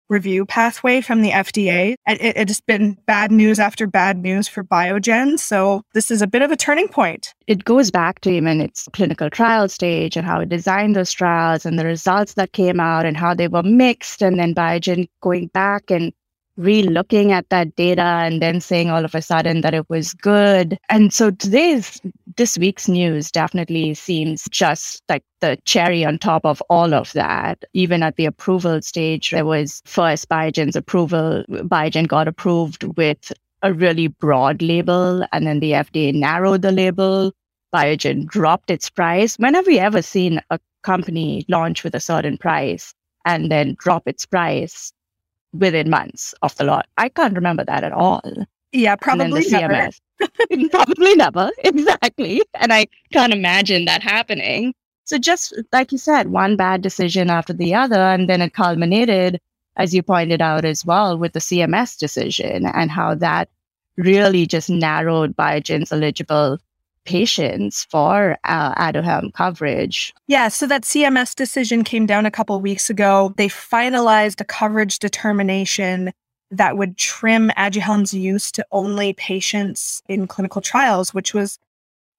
review 0.08 0.46
pathway 0.46 1.00
from 1.00 1.22
the 1.22 1.30
FDA. 1.30 1.96
It, 2.06 2.36
it's 2.36 2.60
been 2.60 2.96
bad 3.08 3.32
news 3.32 3.58
after 3.58 3.88
bad 3.88 4.18
news 4.18 4.46
for 4.46 4.62
Biogen. 4.62 5.36
So 5.40 5.82
this 5.94 6.12
is 6.12 6.22
a 6.22 6.28
bit 6.28 6.42
of 6.42 6.52
a 6.52 6.56
turning 6.56 6.86
point. 6.86 7.34
It 7.48 7.64
goes 7.64 7.90
back 7.90 8.20
to 8.20 8.30
even 8.30 8.60
its 8.60 8.86
clinical 8.92 9.30
trial 9.30 9.68
stage 9.68 10.16
and 10.16 10.24
how 10.24 10.38
it 10.38 10.48
designed 10.48 10.94
those 10.94 11.10
trials 11.10 11.66
and 11.66 11.76
the 11.76 11.84
results 11.84 12.34
that 12.34 12.52
came 12.52 12.78
out 12.78 13.04
and 13.04 13.16
how 13.16 13.34
they 13.34 13.48
were 13.48 13.64
mixed. 13.64 14.22
And 14.22 14.38
then 14.38 14.54
Biogen 14.54 15.08
going 15.22 15.48
back 15.48 15.90
and 15.90 16.12
re-looking 16.56 17.32
at 17.32 17.48
that 17.50 17.75
data 17.76 18.02
and 18.02 18.40
then 18.40 18.60
saying 18.60 18.90
all 18.90 19.04
of 19.04 19.14
a 19.14 19.22
sudden 19.22 19.60
that 19.60 19.75
it 19.75 19.88
was 19.88 20.14
good. 20.14 20.78
And 20.88 21.12
so 21.12 21.30
today's 21.30 22.00
this 22.36 22.58
week's 22.58 22.88
news 22.88 23.30
definitely 23.30 23.94
seems 23.94 24.44
just 24.50 25.02
like 25.08 25.25
the 25.40 25.58
cherry 25.64 26.04
on 26.04 26.18
top 26.18 26.44
of 26.44 26.62
all 26.68 26.94
of 26.94 27.12
that. 27.12 27.64
Even 27.72 28.02
at 28.02 28.16
the 28.16 28.26
approval 28.26 28.82
stage, 28.82 29.30
there 29.30 29.44
was 29.44 29.82
first 29.86 30.28
Biogen's 30.28 30.76
approval. 30.76 31.44
Biogen 31.48 32.06
got 32.06 32.28
approved 32.28 32.84
with 32.96 33.32
a 33.62 33.72
really 33.72 34.08
broad 34.08 34.60
label, 34.60 35.26
and 35.32 35.46
then 35.46 35.60
the 35.60 35.72
FDA 35.72 36.14
narrowed 36.14 36.62
the 36.62 36.72
label. 36.72 37.32
Biogen 37.75 38.26
dropped 38.26 38.70
its 38.70 38.90
price. 38.90 39.36
When 39.38 39.54
have 39.54 39.66
we 39.66 39.78
ever 39.78 40.02
seen 40.02 40.40
a 40.50 40.58
company 40.82 41.44
launch 41.48 41.82
with 41.82 41.94
a 41.94 42.00
certain 42.00 42.38
price 42.38 42.94
and 43.25 43.50
then 43.50 43.76
drop 43.78 44.04
its 44.06 44.25
price 44.25 44.92
within 45.58 45.90
months 45.90 46.34
of 46.42 46.54
the 46.56 46.64
launch? 46.64 46.86
I 46.96 47.08
can't 47.08 47.34
remember 47.34 47.64
that 47.64 47.84
at 47.84 47.92
all. 47.92 48.46
Yeah, 48.72 48.96
probably 48.96 49.44
never. 49.48 49.90
probably 50.70 51.14
never. 51.14 51.50
Exactly. 51.64 52.42
And 52.54 52.72
I 52.72 52.86
can't 53.12 53.32
imagine 53.32 53.84
that 53.84 54.02
happening. 54.02 54.75
So 55.04 55.18
just 55.18 55.54
like 55.72 55.92
you 55.92 55.98
said, 55.98 56.28
one 56.28 56.56
bad 56.56 56.82
decision 56.82 57.30
after 57.30 57.52
the 57.52 57.75
other, 57.75 58.00
and 58.00 58.28
then 58.28 58.42
it 58.42 58.54
culminated, 58.54 59.40
as 59.76 59.94
you 59.94 60.02
pointed 60.02 60.42
out 60.42 60.64
as 60.64 60.84
well, 60.84 61.16
with 61.16 61.32
the 61.32 61.40
CMS 61.40 61.96
decision 61.96 62.66
and 62.66 62.90
how 62.90 63.14
that 63.14 63.48
really 63.96 64.46
just 64.46 64.68
narrowed 64.68 65.36
Biogen's 65.36 65.92
eligible 65.92 66.58
patients 67.06 67.86
for 67.90 68.36
uh, 68.44 68.75
Aduhelm 68.75 69.32
coverage. 69.32 70.12
Yeah, 70.26 70.48
so 70.48 70.66
that 70.66 70.82
CMS 70.82 71.34
decision 71.34 71.84
came 71.84 72.06
down 72.06 72.26
a 72.26 72.30
couple 72.30 72.60
weeks 72.60 72.90
ago. 72.90 73.32
They 73.36 73.48
finalized 73.48 74.40
a 74.40 74.44
coverage 74.44 74.98
determination 74.98 76.12
that 76.50 76.76
would 76.76 76.96
trim 76.96 77.50
Aduhelm's 77.56 78.14
use 78.14 78.52
to 78.52 78.66
only 78.70 79.12
patients 79.14 80.02
in 80.08 80.26
clinical 80.26 80.60
trials, 80.60 81.12
which 81.12 81.34
was 81.34 81.58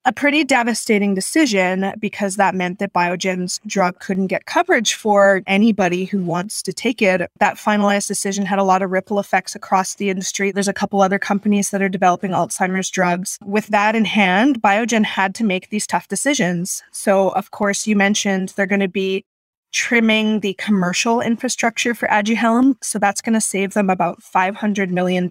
a 0.08 0.14
pretty 0.14 0.46
devastating 0.46 1.14
decision 1.14 1.94
because 2.00 2.38
that 2.38 2.56
meant 2.56 2.80
that 2.80 2.94
Biogen's 2.94 3.60
drug 3.68 4.00
couldn't 4.00 4.28
get 4.28 4.46
coverage 4.46 4.94
for 4.94 5.44
anybody 5.48 6.06
who 6.06 6.24
wants 6.24 6.62
to 6.62 6.72
take 6.72 7.02
it. 7.02 7.30
That 7.40 7.58
finalized 7.58 8.08
decision 8.08 8.46
had 8.46 8.58
a 8.58 8.64
lot 8.64 8.82
of 8.82 8.90
ripple 8.90 9.20
effects 9.20 9.54
across 9.54 9.96
the 9.96 10.10
industry. 10.10 10.52
There's 10.52 10.70
a 10.70 10.74
couple 10.74 11.02
other 11.02 11.20
companies 11.20 11.72
that 11.72 11.82
are 11.82 11.90
developing 11.90 12.32
Alzheimer's 12.32 12.90
drugs. 12.90 13.38
With 13.44 13.68
that 13.68 13.98
in 13.98 14.06
hand, 14.06 14.62
Biogen 14.62 15.04
had 15.04 15.36
to 15.36 15.44
make 15.44 15.70
these 15.70 15.86
tough 15.86 16.08
decisions. 16.08 16.84
So, 16.94 17.30
of 17.30 17.52
course, 17.52 17.86
you 17.86 17.98
mentioned 17.98 18.54
they're 18.56 18.66
going 18.66 18.80
to 18.80 18.88
be 18.88 19.26
trimming 19.72 20.40
the 20.40 20.54
commercial 20.56 21.22
infrastructure 21.22 21.94
for 21.94 22.08
Aduhelm. 22.08 22.76
So 22.82 23.00
that's 23.00 23.22
going 23.22 23.34
to 23.34 23.42
save 23.42 23.74
them 23.74 23.90
about 23.90 24.22
$500 24.22 24.90
million. 24.90 25.30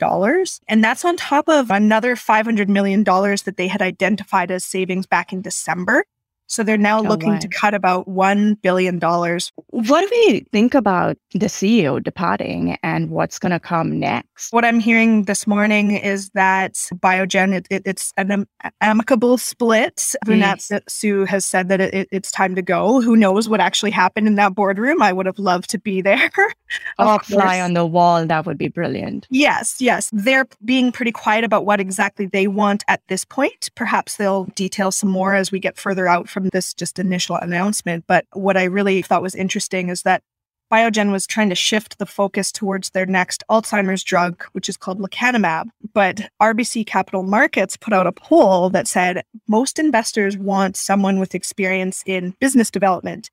And 0.69 0.85
that's 0.85 1.05
on 1.05 1.17
top 1.17 1.49
of 1.49 1.71
another 1.71 2.17
$500 2.17 2.69
million 2.69 3.05
that 3.05 3.55
they 3.57 3.69
had 3.69 3.83
identified 3.83 4.51
as 4.51 4.65
savings 4.65 5.07
back 5.07 5.33
in 5.33 5.43
December. 5.43 6.05
So 6.49 6.63
they're 6.63 6.79
now 6.79 7.01
oh, 7.01 7.03
looking 7.03 7.33
wow. 7.33 7.39
to 7.39 7.49
cut 7.49 7.75
about 7.75 8.09
$1 8.09 8.61
billion. 8.63 9.01
What 9.01 10.01
do 10.01 10.09
we 10.11 10.47
think 10.53 10.75
about 10.75 11.17
the 11.33 11.47
CEO 11.47 12.03
departing 12.03 12.79
and 12.83 13.11
what's 13.11 13.39
going 13.39 13.53
to 13.53 13.61
come 13.61 13.99
next? 13.99 14.53
What 14.53 14.65
I'm 14.65 14.79
hearing 14.79 15.25
this 15.25 15.47
morning 15.47 15.93
is 15.93 16.31
that 16.31 16.75
Biogen, 16.95 17.55
it, 17.55 17.67
it, 17.71 17.83
it's 17.85 18.13
an 18.17 18.31
am- 18.31 18.47
amicable 18.81 19.39
split. 19.39 19.97
Mm. 20.27 20.83
Su 20.89 21.25
has 21.25 21.45
said 21.45 21.69
that 21.69 21.81
it, 21.81 22.09
it's 22.13 22.31
time 22.31 22.55
to 22.55 22.63
go. 22.63 23.01
Who 23.01 23.17
knows 23.17 23.49
what 23.49 23.61
actually 23.61 23.91
happened 23.91 24.29
in 24.29 24.37
that 24.37 24.55
boardroom? 24.55 25.03
I 25.03 25.13
would 25.13 25.27
have 25.27 25.39
loved 25.39 25.69
to 25.71 25.79
be 25.79 26.01
there. 26.01 26.31
oh, 26.99 27.19
fly 27.19 27.61
on 27.61 27.75
the 27.75 27.85
wall. 27.85 28.25
That 28.25 28.47
would 28.47 28.59
be 28.59 28.69
brilliant. 28.69 29.27
Yes, 29.31 29.81
yes. 29.81 30.11
They're 30.13 30.47
being 30.65 30.93
pretty 30.93 31.13
quiet 31.13 31.45
about 31.45 31.67
what 31.67 31.81
exactly 31.81 32.27
they 32.27 32.47
want 32.47 32.85
at 32.89 33.03
this 33.09 33.25
point. 33.25 33.71
Perhaps 33.75 34.17
they'll 34.17 34.45
detail 34.55 34.93
some 34.93 35.11
more 35.11 35.35
as 35.35 35.51
we 35.51 35.59
get 35.59 35.77
further 35.77 36.07
out 36.07 36.29
from 36.37 36.51
this 36.51 36.75
just 36.75 36.99
initial 36.99 37.37
announcement. 37.37 38.05
But 38.07 38.27
what 38.35 38.59
I 38.59 38.65
really 38.65 39.01
thought 39.01 39.23
was 39.23 39.35
interesting 39.35 39.89
is 39.89 40.03
that 40.03 40.23
Biogen 40.71 41.11
was 41.11 41.27
trying 41.27 41.49
to 41.49 41.55
shift 41.55 41.99
the 41.99 42.05
focus 42.05 42.53
towards 42.53 42.91
their 42.91 43.07
next 43.07 43.43
Alzheimer's 43.49 44.05
drug, 44.05 44.45
which 44.53 44.69
is 44.69 44.77
called 44.77 44.99
lecanemab. 44.99 45.71
But 45.95 46.29
RBC 46.43 46.87
Capital 46.87 47.23
Markets 47.23 47.79
put 47.79 47.95
out 47.95 48.07
a 48.07 48.13
poll 48.13 48.69
that 48.69 48.87
said 48.87 49.25
most 49.49 49.79
investors 49.79 50.37
want 50.37 50.77
someone 50.77 51.19
with 51.19 51.35
experience 51.35 52.03
in 52.05 52.35
business 52.39 52.71
development, 52.71 53.31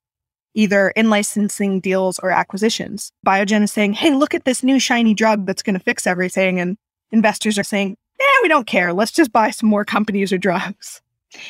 either 0.54 0.92
in 0.92 1.10
licensing 1.10 1.82
deals 1.82 2.20
or 2.20 2.32
acquisitions. 2.32 3.12
Biogen 3.28 3.64
is 3.64 3.74
saying, 3.74 3.94
hey, 3.94 4.12
look 4.12 4.34
at 4.34 4.46
this 4.46 4.64
new 4.64 4.80
shiny 4.80 5.14
drug 5.14 5.46
that's 5.46 5.64
going 5.64 5.78
to 5.78 5.84
fix 5.84 6.08
everything. 6.08 6.58
And 6.58 6.78
investors 7.12 7.60
are 7.60 7.66
saying, 7.66 7.98
yeah, 8.18 8.38
we 8.44 8.48
don't 8.48 8.68
care. 8.68 8.94
Let's 8.94 9.12
just 9.12 9.34
buy 9.34 9.50
some 9.50 9.68
more 9.68 9.84
companies 9.84 10.32
or 10.32 10.38
drugs. 10.38 11.02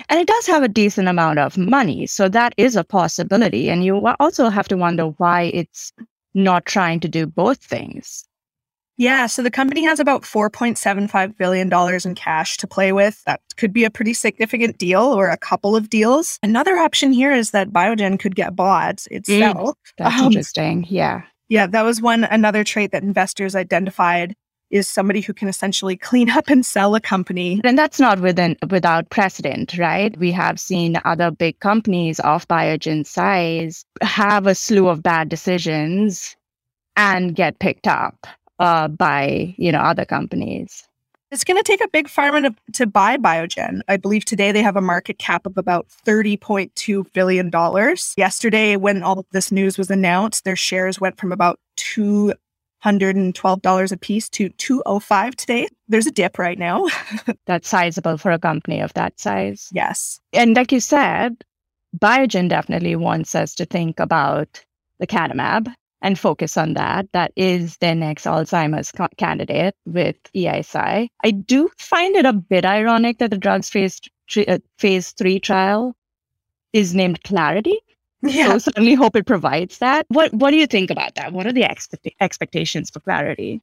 And 0.10 0.20
it 0.20 0.28
does 0.28 0.48
have 0.48 0.64
a 0.64 0.68
decent 0.68 1.08
amount 1.08 1.40
of 1.40 1.58
money. 1.58 2.08
So 2.08 2.30
that 2.30 2.54
is 2.58 2.76
a 2.76 2.84
possibility. 2.84 3.70
And 3.70 3.84
you 3.84 4.06
also 4.20 4.50
have 4.50 4.68
to 4.70 4.78
wonder 4.78 5.08
why 5.18 5.44
it's 5.54 5.92
not 6.34 6.66
trying 6.66 7.00
to 7.02 7.08
do 7.08 7.26
both 7.26 7.60
things. 7.60 8.28
Yeah, 8.98 9.26
so 9.26 9.42
the 9.42 9.50
company 9.50 9.84
has 9.86 10.00
about 10.00 10.22
$4.75 10.22 11.36
billion 11.36 11.72
in 12.06 12.16
cash 12.16 12.58
to 12.58 12.68
play 12.68 12.92
with. 12.92 13.24
That 13.26 13.42
could 13.58 13.74
be 13.74 13.86
a 13.86 13.90
pretty 13.90 14.14
significant 14.14 14.78
deal 14.78 15.02
or 15.02 15.30
a 15.30 15.38
couple 15.38 15.76
of 15.76 15.90
deals. 15.90 16.38
Another 16.44 16.78
option 16.78 17.12
here 17.12 17.34
is 17.34 17.52
that 17.52 17.72
Biogen 17.72 18.20
could 18.20 18.36
get 18.36 18.56
bought 18.56 19.06
itself. 19.10 19.70
Mm, 19.70 19.74
that's 19.98 20.22
um, 20.22 20.28
interesting. 20.28 20.86
Yeah. 20.88 21.24
Yeah, 21.50 21.68
that 21.68 21.82
was 21.82 22.02
one 22.02 22.24
another 22.26 22.64
trait 22.64 22.92
that 22.92 23.04
investors 23.04 23.56
identified 23.56 24.36
is 24.74 24.88
somebody 24.88 25.22
who 25.22 25.34
can 25.34 25.48
essentially 25.48 25.96
clean 25.96 26.30
up 26.32 26.50
and 26.50 26.66
sell 26.66 26.96
a 26.96 27.00
company. 27.00 27.62
And 27.64 27.78
that's 27.78 28.00
not 28.00 28.20
within 28.20 28.58
without 28.70 29.10
precedent, 29.12 29.78
right? 29.78 30.18
We 30.18 30.32
have 30.32 30.60
seen 30.60 31.00
other 31.06 31.30
big 31.30 31.60
companies 31.60 32.20
of 32.22 32.48
Biogen 32.48 33.06
size 33.06 33.86
have 34.02 34.48
a 34.48 34.56
slew 34.56 34.88
of 34.88 35.04
bad 35.04 35.30
decisions 35.30 36.36
and 36.96 37.36
get 37.36 37.60
picked 37.60 37.88
up 37.88 38.26
uh, 38.60 38.88
by 38.88 39.54
you 39.58 39.72
know 39.72 39.80
other 39.80 40.06
companies. 40.06 40.88
It's 41.32 41.44
going 41.44 41.58
to 41.58 41.64
take 41.64 41.84
a 41.84 41.88
big 41.88 42.08
pharma 42.08 42.44
to, 42.44 42.74
to 42.74 42.86
buy 42.86 43.18
Biogen. 43.18 43.82
I 43.88 43.98
believe 43.98 44.24
today 44.24 44.52
they 44.52 44.62
have 44.62 44.76
a 44.76 44.82
market 44.82 45.18
cap 45.18 45.48
of 45.48 45.58
about 45.58 45.88
$30.2 46.06 47.12
billion. 47.12 47.96
Yesterday, 48.16 48.76
when 48.76 49.02
all 49.02 49.18
of 49.18 49.26
this 49.32 49.52
news 49.52 49.76
was 49.76 49.90
announced, 49.90 50.44
their 50.44 50.56
shares 50.56 51.02
went 51.02 51.18
from 51.18 51.32
about 51.32 51.60
2 51.78 52.34
$112 52.84 53.92
a 53.92 53.98
piece 53.98 54.30
to 54.30 54.50
205 54.50 55.36
today. 55.36 55.68
There's 55.88 56.08
a 56.08 56.12
dip 56.12 56.38
right 56.38 56.60
now. 56.60 56.88
That's 57.46 57.70
sizable 57.70 58.18
for 58.18 58.32
a 58.32 58.40
company 58.40 58.82
of 58.82 58.94
that 58.94 59.20
size. 59.20 59.70
Yes. 59.72 60.20
And 60.34 60.56
like 60.56 60.72
you 60.72 60.80
said, 60.80 61.44
Biogen 61.98 62.50
definitely 62.50 62.96
wants 62.96 63.36
us 63.36 63.54
to 63.56 63.66
think 63.66 64.00
about 64.00 64.64
lecanemab 65.02 65.74
and 66.02 66.20
focus 66.20 66.58
on 66.58 66.74
that. 66.74 67.08
That 67.14 67.32
is 67.36 67.78
their 67.78 67.96
next 67.96 68.26
Alzheimer's 68.26 68.92
co- 68.92 69.08
candidate 69.18 69.76
with 69.86 70.18
Eisai. 70.36 71.08
I 71.24 71.32
do 71.32 71.70
find 71.78 72.16
it 72.16 72.26
a 72.26 72.34
bit 72.34 72.66
ironic 72.66 73.20
that 73.20 73.32
the 73.32 73.38
drug's 73.38 73.70
phase, 73.70 74.02
uh, 74.48 74.58
phase 74.78 75.12
three 75.12 75.40
trial 75.40 75.96
is 76.74 76.94
named 76.94 77.24
Clarity 77.24 77.80
yeah. 78.24 78.48
So 78.50 78.60
certainly 78.60 78.96
hope 78.96 79.16
it 79.16 79.26
provides 79.28 79.80
that. 79.80 80.06
What 80.10 80.34
What 80.34 80.52
do 80.52 80.58
you 80.58 80.68
think 80.68 80.92
about 80.92 81.16
that? 81.16 81.34
What 81.34 81.48
are 81.48 81.54
the 81.54 81.64
expect- 81.64 82.10
expectations 82.22 82.90
for 82.92 83.02
clarity? 83.02 83.62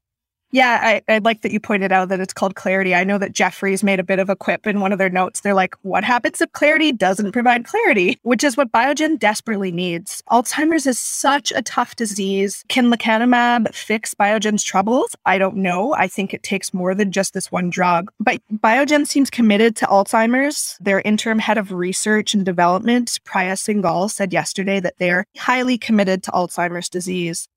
Yeah, 0.53 0.81
I, 0.83 1.03
I 1.13 1.19
like 1.19 1.43
that 1.43 1.53
you 1.53 1.61
pointed 1.61 1.93
out 1.93 2.09
that 2.09 2.19
it's 2.19 2.33
called 2.33 2.57
clarity. 2.57 2.95
I 2.95 3.05
know 3.05 3.19
that 3.19 3.33
Jefferies 3.33 3.85
made 3.85 4.01
a 4.01 4.05
bit 4.05 4.19
of 4.19 4.29
a 4.29 4.35
quip 4.35 4.67
in 4.67 4.81
one 4.81 4.93
of 4.93 4.99
their 4.99 5.11
notes. 5.11 5.41
They're 5.41 5.55
like, 5.55 5.77
what 5.83 6.03
happens 6.03 6.41
if 6.41 6.51
clarity 6.53 6.91
doesn't 6.91 7.33
provide 7.33 7.65
clarity? 7.65 8.19
Which 8.23 8.43
is 8.43 8.57
what 8.57 8.73
Biogen 8.73 9.19
desperately 9.19 9.71
needs. 9.71 10.23
Alzheimer's 10.31 10.87
is 10.87 10.99
such 10.99 11.53
a 11.55 11.63
tough 11.63 11.95
disease. 11.95 12.65
Can 12.69 12.91
lecanemab 12.91 13.73
fix 13.75 14.13
Biogen's 14.15 14.65
troubles? 14.65 15.15
I 15.25 15.39
don't 15.39 15.57
know. 15.57 15.95
I 15.95 16.09
think 16.09 16.35
it 16.35 16.43
takes 16.43 16.75
more 16.75 16.95
than 16.95 17.13
just 17.13 17.33
this 17.33 17.53
one 17.53 17.71
drug. 17.71 18.11
But 18.19 18.41
Biogen 18.53 19.07
seems 19.07 19.31
committed 19.31 19.77
to 19.77 19.87
Alzheimer's. 19.87 20.77
Their 20.81 21.01
interim 21.03 21.39
head 21.39 21.59
of 21.59 21.73
research 21.73 22.35
and 22.35 22.45
development, 22.45 23.21
Priya 23.25 23.53
Singhal, 23.53 24.11
said 24.11 24.33
yesterday 24.33 24.81
that 24.81 24.95
they're 24.99 25.27
highly 25.37 25.79
committed 25.79 26.25
to 26.25 26.33
Alzheimer's 26.33 26.89
disease 26.89 27.49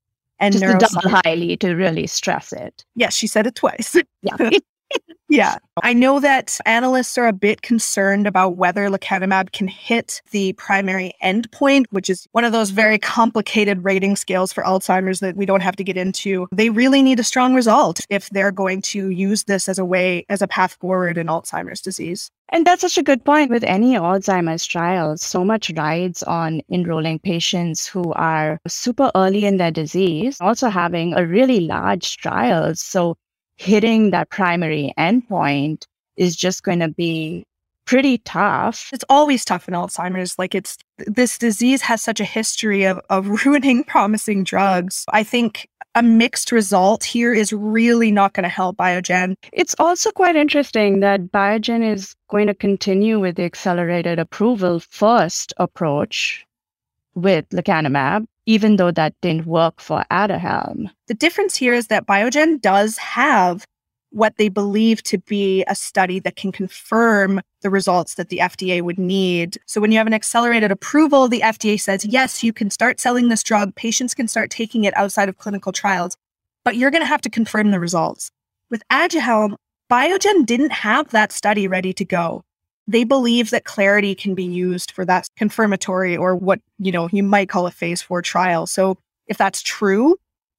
and 0.43 0.53
just 0.79 0.93
double 0.93 1.09
highly 1.23 1.57
to 1.57 1.73
really 1.73 2.07
stress 2.07 2.53
it. 2.53 2.83
Yes, 2.95 3.15
she 3.15 3.27
said 3.27 3.47
it 3.47 3.55
twice. 3.55 3.95
yeah. 4.21 4.50
Yeah. 5.33 5.57
I 5.81 5.93
know 5.93 6.19
that 6.19 6.59
analysts 6.67 7.17
are 7.17 7.25
a 7.25 7.33
bit 7.33 7.63
concerned 7.63 8.27
about 8.27 8.55
whether 8.55 8.88
lecanemab 8.88 9.51
can 9.51 9.67
hit 9.67 10.21
the 10.29 10.53
primary 10.53 11.13
endpoint, 11.23 11.85
which 11.89 12.07
is 12.07 12.27
one 12.33 12.43
of 12.43 12.51
those 12.51 12.69
very 12.69 13.00
complicated 13.00 13.83
rating 13.83 14.15
scales 14.15 14.53
for 14.53 14.63
Alzheimer's 14.63 15.21
that 15.21 15.35
we 15.35 15.47
don't 15.47 15.63
have 15.63 15.75
to 15.77 15.83
get 15.83 15.97
into. 15.97 16.47
They 16.51 16.69
really 16.69 17.01
need 17.01 17.19
a 17.19 17.23
strong 17.23 17.55
result 17.55 18.01
if 18.09 18.29
they're 18.29 18.51
going 18.51 18.83
to 18.83 19.09
use 19.09 19.45
this 19.45 19.67
as 19.67 19.79
a 19.79 19.85
way, 19.85 20.23
as 20.29 20.43
a 20.43 20.47
path 20.47 20.77
forward 20.79 21.17
in 21.17 21.25
Alzheimer's 21.25 21.81
disease. 21.81 22.29
And 22.50 22.67
that's 22.67 22.81
such 22.81 23.00
a 23.00 23.03
good 23.03 23.25
point 23.25 23.50
with 23.50 23.63
any 23.63 23.93
Alzheimer's 23.93 24.67
trial. 24.67 25.17
So 25.17 25.43
much 25.43 25.71
rides 25.75 26.21
on 26.21 26.62
enrolling 26.69 27.17
patients 27.17 27.88
who 27.88 28.13
are 28.13 28.59
super 28.67 29.09
early 29.15 29.45
in 29.45 29.57
their 29.57 29.71
disease, 29.71 30.38
also 30.39 30.69
having 30.69 31.15
a 31.15 31.25
really 31.25 31.62
large 31.62 32.17
trial. 32.17 32.75
So 32.75 33.17
hitting 33.57 34.12
that 34.12 34.29
primary 34.29 34.93
endpoint 34.98 35.86
is 36.17 36.36
just 36.36 36.63
going 36.63 36.79
to 36.79 36.89
be 36.89 37.45
pretty 37.86 38.19
tough. 38.19 38.89
It's 38.93 39.05
always 39.10 39.43
tough 39.43 39.67
in 39.67 39.74
Alzheimer's. 39.74 40.38
Like 40.39 40.55
it's 40.55 40.77
this 40.98 41.38
disease 41.38 41.81
has 41.81 42.01
such 42.01 42.19
a 42.19 42.25
history 42.25 42.83
of, 42.86 43.00
of 43.10 43.27
ruining 43.45 43.83
promising 43.83 44.43
drugs. 44.43 45.05
I 45.10 45.24
think 45.24 45.67
a 45.95 46.01
mixed 46.01 46.51
result 46.51 47.03
here 47.03 47.33
is 47.33 47.53
really 47.53 48.12
not 48.12 48.33
going 48.33 48.43
to 48.43 48.50
help 48.50 48.77
Biogen. 48.77 49.36
It's 49.51 49.75
also 49.77 50.12
quite 50.12 50.36
interesting 50.36 51.01
that 51.01 51.31
Biogen 51.31 51.88
is 51.93 52.15
going 52.29 52.48
to 52.48 52.55
continue 52.55 53.19
with 53.19 53.36
the 53.36 53.43
accelerated 53.43 54.17
approval 54.17 54.79
first 54.79 55.53
approach 55.57 56.45
with 57.15 57.48
lecanemab 57.50 58.25
even 58.46 58.75
though 58.75 58.91
that 58.91 59.13
didn't 59.22 59.46
work 59.46 59.79
for 59.79 60.05
Aduhelm. 60.12 60.89
The 61.08 61.13
difference 61.13 61.55
here 61.55 61.74
is 61.74 61.88
that 61.88 62.05
Biogen 62.05 62.60
does 62.60 62.98
have 62.98 63.65
what 64.10 64.38
they 64.38 64.48
believe 64.48 65.01
to 65.01 65.17
be 65.17 65.63
a 65.67 65.74
study 65.74 66.20
that 66.20 66.36
can 66.36 66.51
confirm 66.51 67.41
the 67.62 67.70
results 67.70 68.13
that 68.15 68.29
the 68.29 68.38
FDA 68.38 68.82
would 68.82 69.00
need. 69.00 69.58
So 69.65 69.82
when 69.82 69.91
you 69.91 69.98
have 69.98 70.05
an 70.05 70.13
accelerated 70.13 70.72
approval, 70.72 71.27
the 71.27 71.39
FDA 71.39 71.82
says, 71.82 72.05
yes, 72.05 72.43
you 72.43 72.53
can 72.53 72.70
start 72.70 73.00
selling 73.00 73.29
this 73.29 73.41
drug. 73.41 73.74
Patients 73.74 74.13
can 74.13 74.27
start 74.27 74.51
taking 74.51 74.84
it 74.84 74.96
outside 74.96 75.29
of 75.29 75.39
clinical 75.39 75.72
trials, 75.72 76.15
but 76.63 76.75
you're 76.75 76.91
going 76.91 77.01
to 77.01 77.08
have 77.08 77.22
to 77.22 77.29
confirm 77.29 77.72
the 77.72 77.79
results. 77.79 78.29
With 78.70 78.84
Aduhelm, 78.91 79.55
Biogen 79.89 80.46
didn't 80.46 80.74
have 80.74 81.10
that 81.10 81.32
study 81.32 81.67
ready 81.67 81.93
to 81.93 82.05
go 82.05 82.43
they 82.88 83.04
believe 83.04 83.50
that 83.52 83.66
clarity 83.66 84.13
can 84.16 84.36
be 84.36 84.44
used 84.44 84.92
for 84.92 85.06
that 85.06 85.28
confirmatory 85.38 86.18
or 86.18 86.36
what 86.36 86.60
you 86.80 86.92
know 86.92 87.10
you 87.12 87.24
might 87.24 87.50
call 87.50 87.68
a 87.68 87.72
phase 87.72 88.02
four 88.02 88.22
trial. 88.22 88.68
So 88.68 88.98
if 89.28 89.38
that's 89.38 89.62
true 89.62 90.16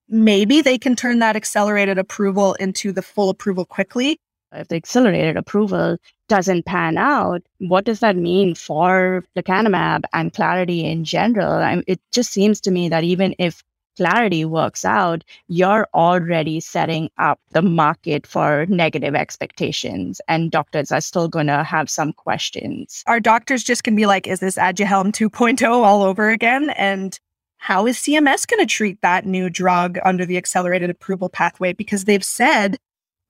maybe 0.09 0.61
they 0.61 0.79
can 0.79 0.95
turn 0.95 1.19
that 1.19 1.37
accelerated 1.37 1.99
approval 1.99 2.55
into 2.55 2.93
the 2.93 3.03
full 3.03 3.31
approval 3.31 3.65
quickly. 3.65 4.19
If 4.53 4.69
the 4.69 4.77
accelerated 4.77 5.37
approval 5.37 5.97
doesn't 6.29 6.65
pan 6.65 6.97
out 6.97 7.43
what 7.59 7.85
does 7.85 8.01
that 8.01 8.17
mean 8.17 8.55
for 8.55 9.25
lecanemab 9.37 10.03
and 10.13 10.33
clarity 10.33 10.85
in 10.85 11.05
general? 11.05 11.53
I 11.53 11.75
mean, 11.77 11.85
it 11.87 12.01
just 12.13 12.31
seems 12.31 12.61
to 12.63 12.71
me 12.71 12.89
that 12.89 13.05
even 13.05 13.35
if 13.39 13.63
clarity 13.97 14.45
works 14.45 14.85
out, 14.85 15.25
you're 15.49 15.89
already 15.95 16.61
setting 16.61 17.11
up 17.19 17.41
the 17.51 17.63
market 17.63 18.27
for 18.27 18.67
negative 18.67 19.15
expectations. 19.15 20.21
And 20.29 20.51
doctors 20.51 20.93
are 20.93 21.01
still 21.01 21.29
going 21.29 21.47
to 21.47 21.63
have 21.63 21.89
some 21.91 22.13
questions. 22.13 23.03
Our 23.07 23.21
doctors 23.21 23.63
just 23.63 23.85
can 23.85 23.97
be 23.97 24.07
like, 24.07 24.27
is 24.27 24.41
this 24.41 24.57
Aduhelm 24.57 25.13
2.0 25.13 25.69
all 25.69 26.03
over 26.03 26.31
again? 26.31 26.71
And 26.71 27.19
how 27.59 27.87
is 27.87 27.97
CMS 27.97 28.47
going 28.47 28.61
to 28.61 28.67
treat 28.67 29.01
that 29.01 29.25
new 29.25 29.49
drug 29.49 29.99
under 30.05 30.27
the 30.27 30.37
accelerated 30.37 30.91
approval 30.91 31.29
pathway? 31.29 31.73
Because 31.73 32.05
they've 32.05 32.25
said 32.25 32.77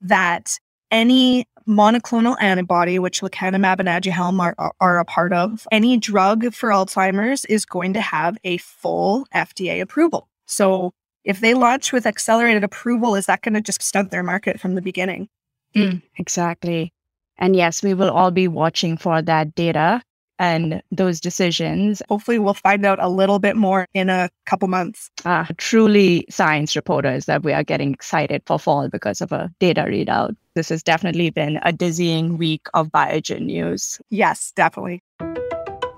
that 0.00 0.58
any 0.90 1.46
monoclonal 1.68 2.36
antibody, 2.40 2.98
which 2.98 3.20
lecanemab 3.20 3.80
and 3.80 3.88
Aduhelm 3.88 4.40
are, 4.40 4.72
are 4.80 4.98
a 4.98 5.04
part 5.04 5.32
of, 5.32 5.66
any 5.72 5.96
drug 5.96 6.52
for 6.52 6.70
Alzheimer's 6.70 7.44
is 7.46 7.64
going 7.64 7.94
to 7.94 8.00
have 8.00 8.36
a 8.44 8.58
full 8.58 9.26
FDA 9.34 9.80
approval. 9.80 10.28
So 10.46 10.92
if 11.24 11.40
they 11.40 11.54
launch 11.54 11.92
with 11.92 12.06
accelerated 12.06 12.64
approval, 12.64 13.14
is 13.14 13.26
that 13.26 13.42
going 13.42 13.54
to 13.54 13.60
just 13.60 13.82
stunt 13.82 14.10
their 14.10 14.22
market 14.22 14.60
from 14.60 14.74
the 14.74 14.82
beginning? 14.82 15.28
Mm, 15.74 16.02
exactly. 16.18 16.92
And 17.38 17.56
yes, 17.56 17.82
we 17.82 17.94
will 17.94 18.10
all 18.10 18.30
be 18.30 18.46
watching 18.46 18.96
for 18.96 19.22
that 19.22 19.54
data 19.54 20.02
and 20.38 20.82
those 20.90 21.20
decisions. 21.20 22.02
Hopefully, 22.08 22.38
we'll 22.38 22.54
find 22.54 22.84
out 22.84 22.98
a 23.00 23.08
little 23.08 23.38
bit 23.38 23.56
more 23.56 23.86
in 23.94 24.10
a 24.10 24.28
couple 24.46 24.68
months. 24.68 25.10
Uh, 25.24 25.46
truly, 25.56 26.26
science 26.28 26.76
reporters 26.76 27.26
that 27.26 27.42
we 27.42 27.52
are 27.52 27.64
getting 27.64 27.92
excited 27.92 28.42
for 28.46 28.58
fall 28.58 28.88
because 28.88 29.20
of 29.20 29.32
a 29.32 29.50
data 29.60 29.82
readout. 29.82 30.36
This 30.54 30.68
has 30.68 30.82
definitely 30.82 31.30
been 31.30 31.58
a 31.62 31.72
dizzying 31.72 32.38
week 32.38 32.66
of 32.74 32.88
Biogen 32.88 33.42
news. 33.42 34.00
Yes, 34.10 34.52
definitely. 34.54 35.02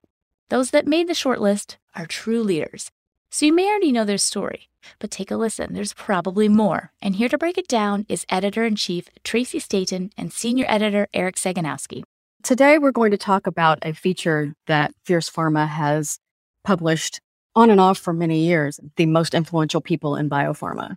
Those 0.49 0.73
that 0.73 0.89
made 0.89 1.07
the 1.07 1.13
shortlist 1.13 1.77
are 1.95 2.07
true 2.07 2.43
leaders. 2.43 2.91
So 3.31 3.47
you 3.47 3.55
may 3.55 3.69
already 3.69 3.93
know 3.93 4.05
their 4.05 4.19
story, 4.19 4.69
but 4.99 5.13
take 5.13 5.31
a 5.31 5.37
listen. 5.37 5.73
There's 5.73 5.95
probably 5.95 6.49
more. 6.49 6.91
And 7.01 7.15
here 7.15 7.29
to 7.29 7.39
break 7.39 7.57
it 7.57 7.69
down 7.69 8.05
is 8.09 8.27
editor 8.29 8.65
in 8.65 8.75
chief 8.75 9.09
Tracy 9.23 9.61
Staton 9.61 10.11
and 10.19 10.33
senior 10.33 10.67
editor 10.67 11.07
Eric 11.15 11.37
Sagonowsky. 11.37 12.03
Today, 12.43 12.77
we're 12.77 12.91
going 12.91 13.13
to 13.13 13.17
talk 13.17 13.47
about 13.47 13.79
a 13.83 13.93
feature 13.93 14.57
that 14.67 14.95
Fierce 15.05 15.31
Pharma 15.31 15.69
has 15.69 16.19
published 16.65 17.21
on 17.55 17.71
and 17.71 17.81
off 17.81 17.99
for 17.99 18.13
many 18.13 18.45
years, 18.45 18.81
the 18.97 19.07
most 19.07 19.35
influential 19.35 19.81
people 19.81 20.17
in 20.17 20.29
biopharma. 20.29 20.97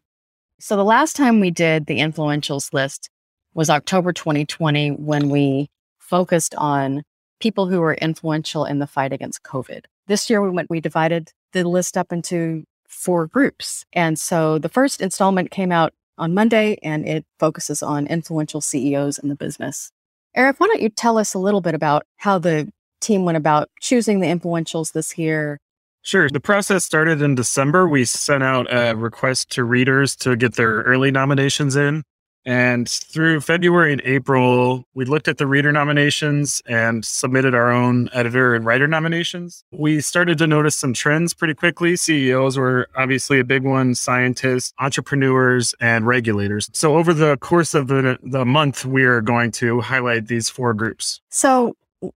So 0.60 0.76
the 0.76 0.86
last 0.86 1.16
time 1.16 1.40
we 1.40 1.52
did 1.52 1.86
the 1.86 2.00
influentials 2.00 2.74
list 2.74 3.10
was 3.54 3.70
October 3.70 4.14
2020 4.14 4.92
when 4.92 5.30
we 5.30 5.68
focused 6.00 6.56
on 6.56 7.04
people 7.40 7.68
who 7.68 7.82
were 7.82 7.96
influential 7.96 8.66
in 8.66 8.80
the 8.80 8.88
fight 8.88 9.12
against 9.12 9.44
COVID. 9.44 9.82
This 10.08 10.30
year 10.30 10.42
we 10.42 10.50
went 10.50 10.70
we 10.70 10.80
divided 10.80 11.32
the 11.52 11.68
list 11.68 11.98
up 11.98 12.12
into 12.12 12.64
four 12.88 13.28
groups. 13.28 13.86
And 13.94 14.18
so 14.18 14.58
the 14.58 14.70
first 14.70 15.02
installment 15.02 15.52
came 15.52 15.72
out 15.72 15.94
on 16.18 16.34
Monday 16.34 16.78
and 16.82 17.08
it 17.08 17.26
focuses 17.40 17.84
on 17.84 18.08
influential 18.08 18.62
CEOs 18.62 19.18
in 19.18 19.28
the 19.28 19.36
business. 19.36 19.92
Eric, 20.36 20.60
why 20.60 20.68
don't 20.68 20.82
you 20.82 20.90
tell 20.90 21.18
us 21.18 21.34
a 21.34 21.40
little 21.40 21.62
bit 21.62 21.74
about 21.74 22.06
how 22.18 22.38
the 22.38 22.72
team 23.02 23.26
went 23.26 23.38
about 23.38 23.70
choosing 23.82 24.20
the 24.20 24.28
influentials 24.28 24.94
this 24.94 25.18
year 25.18 25.60
Sure. 26.06 26.30
The 26.30 26.40
process 26.40 26.86
started 26.86 27.20
in 27.24 27.34
December. 27.34 27.88
We 27.88 28.06
sent 28.06 28.44
out 28.44 28.68
a 28.72 28.96
request 28.96 29.50
to 29.54 29.64
readers 29.64 30.16
to 30.18 30.36
get 30.36 30.54
their 30.54 30.84
early 30.84 31.10
nominations 31.10 31.76
in. 31.76 32.04
And 32.46 32.88
through 32.88 33.42
February 33.42 33.92
and 33.92 34.04
April, 34.06 34.84
we 34.94 35.04
looked 35.06 35.28
at 35.28 35.40
the 35.40 35.48
reader 35.48 35.72
nominations 35.72 36.62
and 36.68 37.04
submitted 37.04 37.56
our 37.56 37.72
own 37.72 38.08
editor 38.14 38.54
and 38.54 38.64
writer 38.64 38.88
nominations. 38.88 39.64
We 39.72 40.00
started 40.00 40.38
to 40.38 40.46
notice 40.46 40.76
some 40.76 40.94
trends 40.94 41.34
pretty 41.34 41.56
quickly. 41.56 41.96
CEOs 41.96 42.56
were 42.56 42.88
obviously 42.96 43.40
a 43.40 43.44
big 43.44 43.64
one, 43.64 43.96
scientists, 43.96 44.74
entrepreneurs, 44.78 45.74
and 45.82 46.06
regulators. 46.06 46.70
So 46.74 46.98
over 46.98 47.16
the 47.16 47.38
course 47.38 47.74
of 47.74 47.88
the, 47.88 48.20
the 48.22 48.46
month, 48.46 48.86
we're 48.86 49.22
going 49.22 49.52
to 49.54 49.82
highlight 49.82 50.28
these 50.28 50.48
four 50.48 50.76
groups. 50.76 51.22
So 51.32 51.76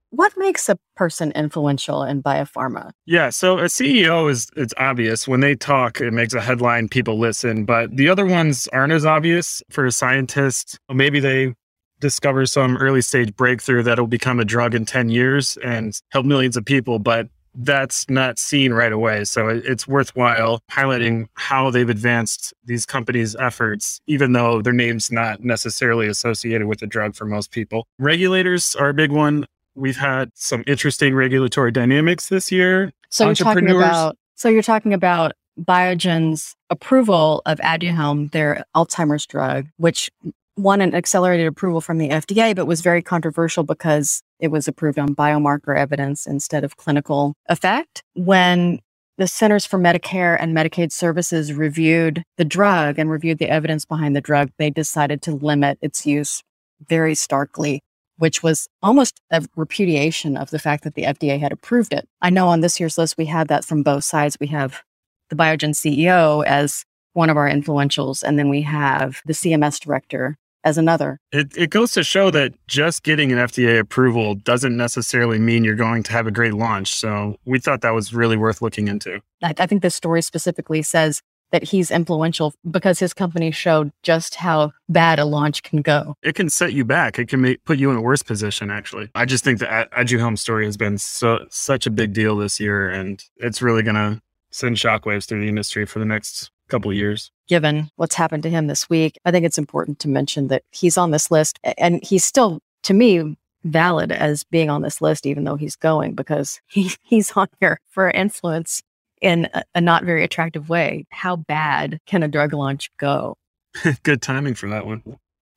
what 0.10 0.34
makes 0.38 0.70
a 0.70 0.78
person 0.96 1.32
influential 1.34 2.04
in 2.04 2.22
biopharma? 2.24 2.92
Yeah, 3.06 3.30
so 3.30 3.60
a 3.60 3.66
CEO 3.66 4.30
is 4.30 4.48
it's 4.56 4.74
obvious 4.78 5.28
when 5.28 5.40
they 5.40 5.56
talk, 5.56 6.02
it 6.02 6.12
makes 6.12 6.34
a 6.34 6.42
headline, 6.42 6.90
people 6.90 7.18
listen. 7.18 7.66
But 7.66 7.96
the 7.96 8.10
other 8.10 8.26
ones 8.26 8.68
aren't 8.74 8.94
as 8.94 9.06
obvious. 9.06 9.62
For 9.70 9.86
a 9.86 9.92
scientist, 9.92 10.80
maybe 10.92 11.20
they 11.20 11.54
discover 12.00 12.46
some 12.46 12.78
early 12.78 13.02
stage 13.02 13.36
breakthrough 13.36 13.84
that'll 13.84 14.08
become 14.08 14.40
a 14.40 14.46
drug 14.46 14.74
in 14.74 14.86
10 14.86 15.10
years 15.10 15.58
and 15.64 15.94
help 16.12 16.26
millions 16.26 16.58
of 16.58 16.66
people. 16.66 17.00
But 17.00 17.28
that's 17.56 18.10
not 18.10 18.40
seen 18.40 18.74
right 18.74 18.92
away. 18.92 19.24
So 19.26 19.50
it's 19.50 19.88
worthwhile 19.88 20.62
highlighting 20.72 21.28
how 21.34 21.70
they've 21.72 21.90
advanced 21.90 22.54
these 22.64 22.86
companies' 22.86 23.36
efforts, 23.36 24.00
even 24.08 24.34
though 24.34 24.62
their 24.62 24.74
name's 24.74 25.12
not 25.12 25.44
necessarily 25.44 26.08
associated 26.08 26.68
with 26.68 26.80
the 26.80 26.88
drug 26.88 27.16
for 27.16 27.26
most 27.26 27.52
people. 27.52 27.88
Regulators 27.98 28.76
are 28.76 28.90
a 28.90 28.94
big 28.94 29.12
one. 29.12 29.46
We've 29.80 29.98
had 29.98 30.32
some 30.36 30.64
interesting 30.68 31.16
regulatory 31.16 31.72
dynamics 31.72 32.30
this 32.30 32.52
year. 32.52 32.92
So 33.10 33.26
you're 33.26 33.36
talking 33.36 33.70
about 33.70 34.18
so 34.36 34.50
you're 34.50 34.62
talking 34.62 34.94
about 34.94 35.34
Biogen's 35.60 36.56
approval 36.70 37.42
of 37.46 37.60
Aduhelm, 37.60 38.32
their 38.32 38.64
Alzheimer's 38.76 39.26
drug, 39.26 39.68
which 39.78 40.10
won 40.56 40.82
an 40.82 40.94
accelerated 40.94 41.48
approval 41.48 41.82
from 41.82 41.98
the 41.98 42.10
FDA, 42.10 42.56
but 42.56 42.66
was 42.66 42.82
very 42.82 43.02
controversial 43.02 43.64
because 43.64 44.22
it 44.40 44.50
was 44.50 44.68
approved 44.68 45.00
on 45.00 45.16
biomarker 45.16 45.78
evidence 45.78 46.26
instead 46.28 46.64
of 46.64 46.78
clinical 46.78 47.34
effect. 47.48 48.04
When 48.14 48.80
the 49.18 49.28
Centers 49.28 49.66
for 49.66 49.78
Medicare 49.78 50.38
and 50.40 50.56
Medicaid 50.56 50.92
Services 50.92 51.54
reviewed 51.54 52.24
the 52.38 52.46
drug 52.46 52.98
and 53.00 53.10
reviewed 53.10 53.40
the 53.40 53.50
evidence 53.50 53.86
behind 53.86 54.16
the 54.16 54.22
drug, 54.22 54.50
they 54.58 54.70
decided 54.70 55.22
to 55.24 55.34
limit 55.34 55.78
its 55.82 56.06
use 56.06 56.42
very 56.88 57.16
starkly, 57.16 57.82
which 58.20 58.44
was 58.44 58.68
almost 58.84 59.20
a 59.32 59.44
repudiation 59.56 60.38
of 60.38 60.52
the 60.52 60.60
fact 60.60 60.84
that 60.84 60.94
the 60.94 61.04
FDA 61.04 61.40
had 61.40 61.52
approved 61.52 61.94
it. 61.94 62.08
I 62.22 62.30
know 62.30 62.48
on 62.48 62.60
this 62.60 62.80
year's 62.80 62.98
list, 62.98 63.18
we 63.18 63.26
had 63.26 63.48
that 63.48 63.66
from 63.66 63.82
both 63.82 64.04
sides. 64.04 64.38
We 64.40 64.48
have 64.48 64.84
the 65.30 65.36
Biogen 65.36 65.72
CEO 65.72 66.46
as 66.46 66.86
one 67.14 67.30
of 67.30 67.38
our 67.38 67.50
influentials, 67.50 68.22
and 68.22 68.38
then 68.38 68.50
we 68.50 68.62
have 68.62 69.22
the 69.26 69.34
CMS 69.34 69.80
director 69.80 70.38
as 70.64 70.78
another. 70.78 71.20
It, 71.32 71.56
it 71.58 71.70
goes 71.70 71.92
to 71.94 72.04
show 72.04 72.30
that 72.32 72.54
just 72.68 73.04
getting 73.04 73.32
an 73.32 73.38
FDA 73.38 73.80
approval 73.80 74.36
doesn't 74.36 74.76
necessarily 74.76 75.40
mean 75.40 75.64
you're 75.64 75.76
going 75.76 76.04
to 76.04 76.12
have 76.12 76.28
a 76.28 76.32
great 76.32 76.54
launch. 76.54 76.94
So 76.94 77.38
we 77.46 77.60
thought 77.60 77.82
that 77.82 77.94
was 77.94 78.14
really 78.14 78.38
worth 78.38 78.62
looking 78.62 78.88
into. 78.88 79.22
I, 79.42 79.54
I 79.58 79.66
think 79.66 79.82
this 79.82 79.96
story 79.96 80.22
specifically 80.22 80.82
says 80.82 81.22
that 81.52 81.64
he's 81.64 81.92
influential 81.92 82.54
because 82.70 83.00
his 83.00 83.14
company 83.14 83.52
showed 83.52 83.92
just 84.04 84.36
how 84.36 84.72
bad 84.88 85.20
a 85.20 85.26
launch 85.26 85.64
can 85.64 85.82
go. 85.82 86.16
It 86.22 86.36
can 86.36 86.50
set 86.50 86.74
you 86.74 86.86
back. 86.86 87.20
It 87.20 87.28
can 87.28 87.42
make, 87.42 87.64
put 87.66 87.80
you 87.80 87.92
in 87.92 87.98
a 87.98 88.02
worse 88.02 88.24
position, 88.24 88.70
actually. 88.72 89.10
I 89.16 89.26
just 89.26 89.44
think 89.44 89.60
the 89.60 89.66
Aduhelm 89.66 90.38
story 90.38 90.66
has 90.66 90.78
been 90.78 90.98
so, 90.98 91.46
such 91.50 91.86
a 91.86 91.92
big 91.92 92.14
deal 92.14 92.36
this 92.38 92.60
year, 92.60 92.90
and 92.90 93.24
it's 93.38 93.62
really 93.62 93.84
going 93.84 93.96
to 93.96 94.22
send 94.52 94.76
shockwaves 94.76 95.28
through 95.28 95.42
the 95.42 95.48
industry 95.48 95.86
for 95.86 96.00
the 96.00 96.06
next 96.06 96.52
couple 96.70 96.94
years. 96.94 97.32
Given 97.48 97.90
what's 97.96 98.16
happened 98.16 98.44
to 98.44 98.50
him 98.50 98.68
this 98.68 98.90
week, 98.90 99.18
I 99.26 99.32
think 99.32 99.46
it's 99.46 99.58
important 99.58 100.00
to 100.00 100.08
mention 100.08 100.48
that 100.48 100.64
he's 100.72 100.98
on 100.98 101.12
this 101.12 101.32
list 101.32 101.60
and 101.78 102.04
he's 102.04 102.24
still, 102.24 102.60
to 102.84 102.94
me, 102.94 103.38
valid 103.64 104.12
as 104.12 104.44
being 104.46 104.70
on 104.70 104.82
this 104.82 105.02
list, 105.02 105.26
even 105.26 105.44
though 105.44 105.56
he's 105.56 105.76
going 105.76 106.14
because 106.14 106.62
he, 106.68 106.92
he's 107.02 107.32
on 107.36 107.48
here 107.60 107.80
for 107.90 108.10
influence 108.10 108.82
in 109.22 109.48
a, 109.54 109.64
a 109.76 109.82
not 109.82 110.04
very 110.04 110.24
attractive 110.24 110.70
way. 110.70 111.06
How 111.12 111.36
bad 111.36 112.00
can 112.06 112.24
a 112.24 112.28
drug 112.28 112.54
launch 112.54 112.92
go? 112.98 113.38
Good 114.04 114.22
timing 114.22 114.56
for 114.56 114.70
that 114.70 114.86
one 114.86 115.04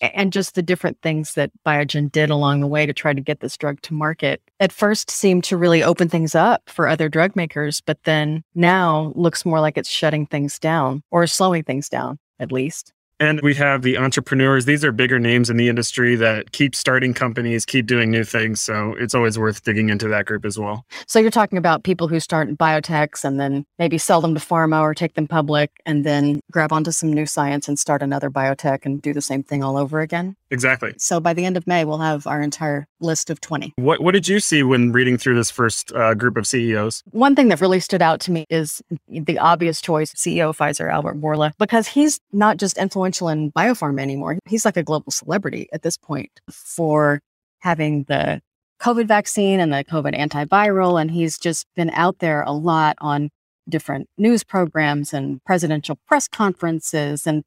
and 0.03 0.33
just 0.33 0.55
the 0.55 0.63
different 0.63 1.01
things 1.01 1.35
that 1.35 1.53
Biogen 1.65 2.11
did 2.11 2.29
along 2.29 2.61
the 2.61 2.67
way 2.67 2.85
to 2.85 2.93
try 2.93 3.13
to 3.13 3.21
get 3.21 3.41
this 3.41 3.57
drug 3.57 3.81
to 3.83 3.95
market 3.95 4.43
at 4.59 4.73
first 4.73 5.11
seemed 5.11 5.45
to 5.45 5.57
really 5.57 5.83
open 5.83 6.09
things 6.09 6.35
up 6.35 6.69
for 6.69 6.89
other 6.89 7.09
drug 7.09 7.37
makers, 7.37 7.81
but 7.81 8.03
then 8.05 8.43
now 8.55 9.13
looks 9.15 9.47
more 9.47 9.61
like 9.61 9.79
it's 9.79 9.89
shutting 9.89 10.27
things 10.27 10.59
down 10.59 11.03
or 11.11 11.27
slowing 11.27 11.63
things 11.63 11.89
down, 11.89 12.19
at 12.41 12.51
least. 12.51 12.93
And 13.23 13.41
we 13.41 13.55
have 13.55 13.83
the 13.83 13.99
entrepreneurs. 13.99 14.65
These 14.65 14.85
are 14.85 14.91
bigger 14.91 15.21
names 15.21 15.49
in 15.49 15.57
the 15.57 15.69
industry 15.69 16.17
that 16.17 16.51
keep 16.51 16.75
starting 16.75 17.15
companies, 17.15 17.65
keep 17.65 17.87
doing 17.87 18.11
new 18.11 18.25
things. 18.25 18.61
So 18.61 18.97
it's 18.99 19.15
always 19.15 19.39
worth 19.39 19.63
digging 19.63 19.91
into 19.91 20.09
that 20.09 20.27
group 20.27 20.45
as 20.45 20.59
well. 20.59 20.85
So 21.07 21.21
you're 21.21 21.31
talking 21.31 21.57
about 21.57 21.85
people 21.85 22.09
who 22.09 22.19
start 22.19 22.49
biotechs 22.59 23.23
and 23.23 23.39
then 23.39 23.65
maybe 23.79 23.97
sell 23.97 24.21
them 24.21 24.35
to 24.35 24.41
pharma 24.41 24.81
or 24.81 24.93
take 24.93 25.15
them 25.15 25.29
public 25.29 25.71
and 25.87 26.05
then 26.05 26.41
grab 26.51 26.73
onto 26.73 26.91
some 26.91 27.13
new 27.13 27.25
science 27.25 27.69
and 27.69 27.79
start 27.79 28.03
another 28.03 28.29
biotech 28.29 28.85
and 28.85 29.01
do 29.01 29.13
the 29.13 29.23
same 29.23 29.45
thing 29.45 29.63
all 29.63 29.77
over 29.77 30.01
again? 30.01 30.35
Exactly. 30.53 30.93
So 30.99 31.19
by 31.19 31.33
the 31.33 31.47
end 31.47 31.57
of 31.57 31.67
May, 31.67 31.87
we'll 31.87 31.99
have 31.99 32.27
our 32.27 32.43
entire 32.43 32.87
list 33.01 33.31
of 33.31 33.41
20. 33.41 33.73
What, 33.77 34.03
what 34.03 34.13
did 34.13 34.29
you 34.29 34.39
see 34.39 34.63
when 34.63 34.93
reading 34.93 35.17
through 35.17 35.35
this 35.35 35.51
first 35.51 35.91
uh, 35.93 36.13
group 36.13 36.37
of 36.37 36.47
CEOs? 36.47 37.03
One 37.11 37.35
thing 37.35 37.49
that 37.49 37.63
really 37.63 37.81
stood 37.81 38.03
out 38.03 38.21
to 38.21 38.31
me 38.31 38.45
is 38.51 38.83
the 39.09 39.39
obvious 39.39 39.81
choice 39.81 40.13
CEO 40.13 40.51
of 40.51 40.59
Pfizer, 40.59 40.93
Albert 40.93 41.19
Bourla, 41.23 41.53
because 41.59 41.89
he's 41.89 42.21
not 42.33 42.59
just 42.59 42.77
influential 42.77 43.31
in 43.31 43.51
biopharma 43.53 44.03
anymore. 44.03 44.39
He's 44.47 44.67
like 44.67 44.77
a 44.77 44.83
global 44.83 45.11
celebrity 45.11 45.69
at 45.73 45.81
this 45.81 45.97
point 45.97 46.31
for 46.51 47.21
having 47.61 48.05
the 48.05 48.43
COVID 48.79 49.09
vaccine 49.09 49.59
and 49.59 49.73
the 49.73 49.85
COVID 49.85 50.15
antiviral. 50.15 51.01
And 51.01 51.11
he's 51.11 51.39
just 51.39 51.67
been 51.75 51.91
out 51.91 52.19
there 52.19 52.43
a 52.43 52.53
lot 52.53 52.97
on 53.01 53.31
different 53.71 54.07
news 54.19 54.45
programs 54.45 55.15
and 55.15 55.43
presidential 55.45 55.99
press 56.07 56.29
conferences 56.29 57.27
and 57.27 57.43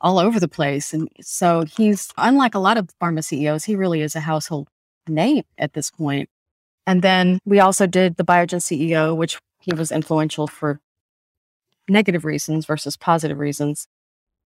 all 0.00 0.18
over 0.18 0.38
the 0.38 0.48
place. 0.48 0.92
And 0.92 1.08
so 1.20 1.64
he's, 1.64 2.10
unlike 2.16 2.54
a 2.54 2.58
lot 2.58 2.76
of 2.76 2.88
pharma 3.02 3.24
CEOs, 3.24 3.64
he 3.64 3.76
really 3.76 4.02
is 4.02 4.14
a 4.14 4.20
household 4.20 4.68
name 5.08 5.44
at 5.58 5.72
this 5.72 5.90
point. 5.90 6.28
And 6.86 7.02
then 7.02 7.40
we 7.44 7.60
also 7.60 7.86
did 7.86 8.16
the 8.16 8.24
Biogen 8.24 8.60
CEO, 8.60 9.16
which 9.16 9.38
he 9.60 9.74
was 9.74 9.90
influential 9.90 10.46
for 10.46 10.80
negative 11.88 12.24
reasons 12.24 12.66
versus 12.66 12.96
positive 12.96 13.38
reasons. 13.38 13.88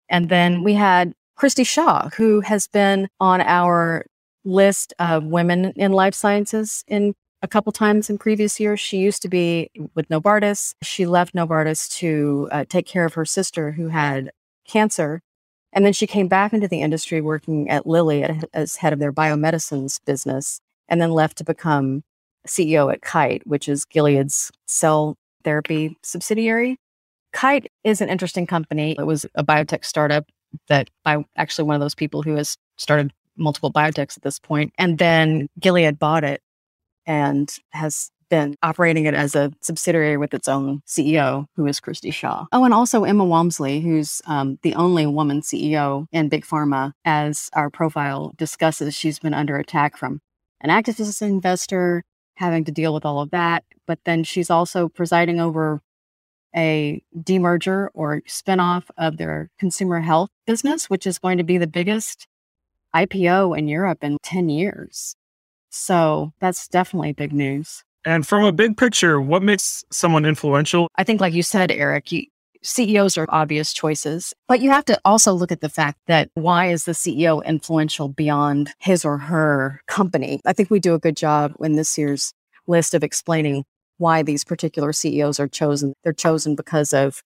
And 0.09 0.29
then 0.29 0.63
we 0.63 0.73
had 0.73 1.13
Christy 1.35 1.63
Shaw, 1.63 2.09
who 2.09 2.41
has 2.41 2.67
been 2.67 3.07
on 3.19 3.41
our 3.41 4.05
list 4.43 4.93
of 4.99 5.25
women 5.25 5.73
in 5.75 5.91
life 5.93 6.13
sciences 6.13 6.83
in 6.87 7.13
a 7.41 7.47
couple 7.47 7.71
times 7.71 8.09
in 8.09 8.17
previous 8.17 8.59
years. 8.59 8.79
She 8.79 8.97
used 8.97 9.21
to 9.21 9.29
be 9.29 9.69
with 9.95 10.09
Novartis. 10.09 10.73
She 10.83 11.05
left 11.05 11.33
Novartis 11.33 11.89
to 11.97 12.49
uh, 12.51 12.65
take 12.67 12.85
care 12.85 13.05
of 13.05 13.13
her 13.13 13.25
sister 13.25 13.71
who 13.71 13.87
had 13.87 14.31
cancer 14.67 15.21
and 15.73 15.85
then 15.85 15.93
she 15.93 16.07
came 16.07 16.27
back 16.27 16.53
into 16.53 16.67
the 16.67 16.81
industry 16.81 17.21
working 17.21 17.69
at 17.69 17.85
Lilly 17.85 18.25
as 18.53 18.77
head 18.77 18.93
of 18.93 18.99
their 18.99 19.13
biomedicines 19.13 19.99
business, 20.05 20.61
and 20.87 21.01
then 21.01 21.11
left 21.11 21.37
to 21.37 21.43
become 21.43 22.03
CEO 22.47 22.91
at 22.91 23.01
Kite, 23.01 23.45
which 23.45 23.67
is 23.69 23.85
Gilead's 23.85 24.51
cell 24.65 25.15
therapy 25.43 25.97
subsidiary. 26.03 26.77
Kite 27.33 27.71
is 27.83 28.01
an 28.01 28.09
interesting 28.09 28.47
company. 28.47 28.95
It 28.97 29.05
was 29.05 29.25
a 29.35 29.43
biotech 29.43 29.85
startup 29.85 30.25
that 30.67 30.89
by 31.03 31.23
actually 31.35 31.65
one 31.65 31.75
of 31.75 31.81
those 31.81 31.95
people 31.95 32.23
who 32.23 32.35
has 32.35 32.57
started 32.77 33.13
multiple 33.37 33.71
biotechs 33.71 34.17
at 34.17 34.23
this 34.23 34.39
point. 34.39 34.73
And 34.77 34.97
then 34.97 35.47
Gilead 35.59 35.99
bought 35.99 36.23
it 36.23 36.41
and 37.05 37.49
has 37.71 38.11
been 38.29 38.55
operating 38.63 39.05
it 39.05 39.13
as 39.13 39.35
a 39.35 39.51
subsidiary 39.61 40.17
with 40.17 40.33
its 40.33 40.47
own 40.47 40.81
CEO, 40.87 41.45
who 41.55 41.65
is 41.65 41.79
Christy 41.79 42.11
Shaw. 42.11 42.45
Oh, 42.51 42.63
and 42.63 42.73
also 42.73 43.03
Emma 43.03 43.25
Walmsley, 43.25 43.81
who's 43.81 44.21
um, 44.27 44.59
the 44.61 44.75
only 44.75 45.05
woman 45.05 45.41
CEO 45.41 46.05
in 46.11 46.29
Big 46.29 46.45
Pharma, 46.45 46.93
as 47.05 47.49
our 47.53 47.69
profile 47.69 48.33
discusses. 48.37 48.95
She's 48.95 49.19
been 49.19 49.33
under 49.33 49.57
attack 49.57 49.97
from 49.97 50.21
an 50.61 50.69
activist 50.69 51.21
investor, 51.21 52.03
having 52.35 52.63
to 52.65 52.71
deal 52.71 52.93
with 52.93 53.05
all 53.05 53.19
of 53.19 53.31
that. 53.31 53.63
But 53.85 53.99
then 54.05 54.23
she's 54.23 54.49
also 54.49 54.87
presiding 54.87 55.39
over 55.39 55.81
a 56.55 57.01
demerger 57.15 57.89
or 57.93 58.21
spinoff 58.27 58.85
of 58.97 59.17
their 59.17 59.49
consumer 59.59 59.99
health 59.99 60.29
business, 60.47 60.89
which 60.89 61.05
is 61.05 61.19
going 61.19 61.37
to 61.37 61.43
be 61.43 61.57
the 61.57 61.67
biggest 61.67 62.27
IPO 62.95 63.57
in 63.57 63.67
Europe 63.67 64.03
in 64.03 64.17
10 64.23 64.49
years. 64.49 65.15
So 65.69 66.33
that's 66.39 66.67
definitely 66.67 67.13
big 67.13 67.33
news. 67.33 67.83
And 68.05 68.25
from 68.25 68.43
a 68.43 68.51
big 68.51 68.77
picture, 68.77 69.19
what 69.19 69.43
makes 69.43 69.83
someone 69.91 70.25
influential? 70.25 70.87
I 70.95 71.03
think, 71.03 71.19
like 71.21 71.33
you 71.33 71.43
said, 71.43 71.71
Eric, 71.71 72.11
you, 72.11 72.23
CEOs 72.61 73.17
are 73.17 73.25
obvious 73.29 73.73
choices, 73.73 74.33
but 74.47 74.61
you 74.61 74.69
have 74.69 74.85
to 74.85 74.99
also 75.05 75.33
look 75.33 75.51
at 75.51 75.61
the 75.61 75.69
fact 75.69 75.99
that 76.07 76.29
why 76.33 76.67
is 76.67 76.85
the 76.85 76.91
CEO 76.91 77.43
influential 77.45 78.09
beyond 78.09 78.71
his 78.79 79.05
or 79.05 79.17
her 79.17 79.81
company? 79.87 80.41
I 80.45 80.53
think 80.53 80.69
we 80.69 80.79
do 80.79 80.93
a 80.93 80.99
good 80.99 81.15
job 81.15 81.53
in 81.61 81.75
this 81.75 81.97
year's 81.97 82.33
list 82.67 82.93
of 82.93 83.03
explaining 83.03 83.63
why 83.97 84.23
these 84.23 84.43
particular 84.43 84.93
CEOs 84.93 85.39
are 85.39 85.47
chosen. 85.47 85.93
They're 86.03 86.13
chosen 86.13 86.55
because 86.55 86.93
of 86.93 87.21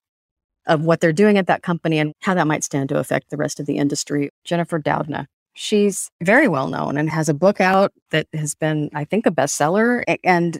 of 0.65 0.81
what 0.81 1.01
they're 1.01 1.11
doing 1.11 1.37
at 1.37 1.47
that 1.47 1.61
company 1.61 1.99
and 1.99 2.13
how 2.21 2.33
that 2.33 2.47
might 2.47 2.63
stand 2.63 2.87
to 2.87 2.97
affect 2.97 3.29
the 3.29 3.35
rest 3.35 3.59
of 3.59 3.65
the 3.65 3.77
industry. 3.77 4.29
Jennifer 4.45 4.79
Doudna, 4.79 5.25
She's 5.53 6.09
very 6.21 6.47
well 6.47 6.67
known 6.67 6.97
and 6.97 7.09
has 7.09 7.29
a 7.29 7.33
book 7.33 7.61
out 7.61 7.93
that 8.11 8.27
has 8.33 8.55
been, 8.55 8.89
I 8.93 9.05
think, 9.05 9.25
a 9.25 9.31
bestseller 9.31 10.03
and 10.23 10.59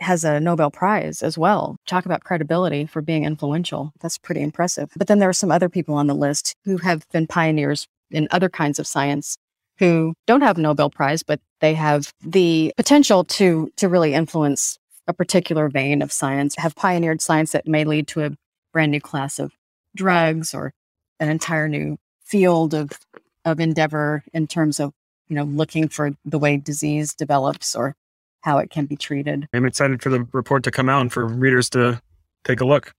has 0.00 0.24
a 0.24 0.40
Nobel 0.40 0.70
Prize 0.70 1.22
as 1.22 1.38
well. 1.38 1.76
Talk 1.86 2.06
about 2.06 2.24
credibility 2.24 2.86
for 2.86 3.00
being 3.00 3.24
influential. 3.24 3.92
That's 4.00 4.18
pretty 4.18 4.42
impressive. 4.42 4.90
But 4.96 5.06
then 5.06 5.20
there 5.20 5.28
are 5.28 5.34
some 5.34 5.52
other 5.52 5.68
people 5.68 5.94
on 5.94 6.08
the 6.08 6.14
list 6.14 6.54
who 6.64 6.78
have 6.78 7.06
been 7.12 7.26
pioneers 7.26 7.86
in 8.10 8.28
other 8.30 8.48
kinds 8.48 8.78
of 8.78 8.86
science 8.86 9.38
who 9.78 10.14
don't 10.26 10.42
have 10.42 10.58
Nobel 10.58 10.90
Prize, 10.90 11.22
but 11.22 11.40
they 11.60 11.74
have 11.74 12.12
the 12.20 12.72
potential 12.76 13.24
to 13.24 13.70
to 13.76 13.88
really 13.88 14.14
influence 14.14 14.78
a 15.06 15.12
particular 15.12 15.68
vein 15.68 16.02
of 16.02 16.12
science, 16.12 16.54
have 16.56 16.76
pioneered 16.76 17.20
science 17.20 17.52
that 17.52 17.66
may 17.66 17.84
lead 17.84 18.06
to 18.08 18.24
a 18.24 18.30
brand 18.72 18.92
new 18.92 19.00
class 19.00 19.38
of 19.38 19.52
drugs 19.96 20.54
or 20.54 20.72
an 21.20 21.28
entire 21.28 21.68
new 21.68 21.96
field 22.24 22.74
of 22.74 22.90
of 23.44 23.60
endeavor 23.60 24.24
in 24.32 24.46
terms 24.46 24.80
of 24.80 24.92
you 25.28 25.36
know 25.36 25.44
looking 25.44 25.88
for 25.88 26.12
the 26.24 26.38
way 26.38 26.56
disease 26.56 27.14
develops 27.14 27.74
or 27.74 27.94
how 28.42 28.58
it 28.58 28.70
can 28.70 28.86
be 28.86 28.96
treated. 28.96 29.48
I'm 29.52 29.64
excited 29.64 30.02
for 30.02 30.10
the 30.10 30.26
report 30.32 30.64
to 30.64 30.70
come 30.70 30.88
out 30.88 31.00
and 31.00 31.12
for 31.12 31.26
readers 31.26 31.70
to 31.70 32.00
take 32.44 32.60
a 32.60 32.64
look. 32.64 32.92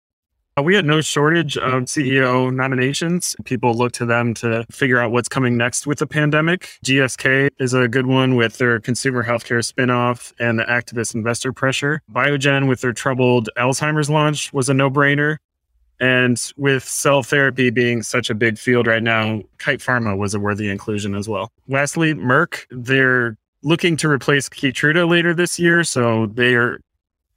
Uh, 0.55 0.61
we 0.61 0.75
had 0.75 0.85
no 0.85 1.01
shortage 1.01 1.57
of 1.57 1.83
CEO 1.85 2.53
nominations. 2.53 3.35
People 3.43 3.73
look 3.73 3.91
to 3.93 4.05
them 4.05 4.35
to 4.35 4.63
figure 4.71 4.99
out 4.99 5.11
what's 5.11 5.27
coming 5.27 5.57
next 5.57 5.87
with 5.87 5.97
the 5.97 6.05
pandemic. 6.05 6.77
GSK 6.85 7.49
is 7.59 7.73
a 7.73 7.87
good 7.87 8.05
one 8.05 8.35
with 8.35 8.59
their 8.59 8.79
consumer 8.79 9.23
healthcare 9.23 9.63
spinoff 9.65 10.31
and 10.39 10.59
the 10.59 10.63
activist 10.65 11.15
investor 11.15 11.51
pressure. 11.51 12.01
Biogen 12.11 12.67
with 12.67 12.81
their 12.81 12.93
troubled 12.93 13.49
Alzheimer's 13.57 14.11
launch 14.11 14.53
was 14.53 14.69
a 14.69 14.75
no 14.75 14.91
brainer. 14.91 15.37
And 16.03 16.51
with 16.57 16.83
cell 16.83 17.23
therapy 17.23 17.69
being 17.69 18.03
such 18.03 18.29
a 18.29 18.35
big 18.35 18.57
field 18.57 18.87
right 18.87 19.01
now, 19.01 19.41
Kite 19.57 19.79
Pharma 19.79 20.17
was 20.17 20.33
a 20.33 20.39
worthy 20.39 20.69
inclusion 20.69 21.15
as 21.15 21.29
well. 21.29 21.49
Lastly, 21.69 22.13
Merck, 22.13 22.65
they're 22.71 23.37
looking 23.61 23.95
to 23.95 24.09
replace 24.09 24.49
Keytruda 24.49 25.09
later 25.09 25.33
this 25.33 25.57
year. 25.57 25.85
So 25.85 26.25
they 26.25 26.55
are 26.55 26.81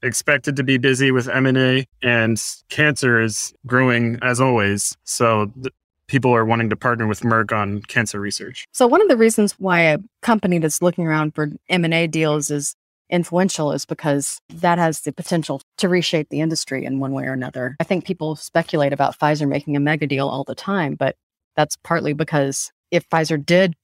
expected 0.02 0.56
to 0.56 0.64
be 0.64 0.78
busy 0.78 1.12
with 1.12 1.28
M&A 1.28 1.86
and 2.02 2.42
cancer 2.68 3.20
is 3.20 3.54
growing 3.66 4.18
as 4.20 4.40
always. 4.40 4.96
So 5.04 5.52
th- 5.62 5.72
people 6.08 6.34
are 6.34 6.44
wanting 6.44 6.68
to 6.70 6.76
partner 6.76 7.06
with 7.06 7.20
Merck 7.20 7.56
on 7.56 7.82
cancer 7.82 8.18
research. 8.18 8.66
So 8.72 8.88
one 8.88 9.00
of 9.00 9.06
the 9.06 9.16
reasons 9.16 9.52
why 9.60 9.82
a 9.82 9.98
company 10.22 10.58
that's 10.58 10.82
looking 10.82 11.06
around 11.06 11.36
for 11.36 11.52
M&A 11.68 12.08
deals 12.08 12.50
is 12.50 12.74
influential 13.10 13.72
is 13.72 13.84
because 13.84 14.40
that 14.48 14.78
has 14.78 15.00
the 15.00 15.12
potential 15.12 15.62
to 15.78 15.88
reshape 15.88 16.28
the 16.28 16.40
industry 16.40 16.84
in 16.84 16.98
one 16.98 17.12
way 17.12 17.24
or 17.24 17.32
another. 17.32 17.76
I 17.80 17.84
think 17.84 18.04
people 18.04 18.36
speculate 18.36 18.92
about 18.92 19.18
Pfizer 19.18 19.48
making 19.48 19.76
a 19.76 19.80
mega 19.80 20.06
deal 20.06 20.28
all 20.28 20.44
the 20.44 20.54
time, 20.54 20.94
but 20.94 21.16
that's 21.54 21.76
partly 21.76 22.12
because 22.12 22.72
if 22.90 23.08
Pfizer 23.08 23.44
did 23.44 23.74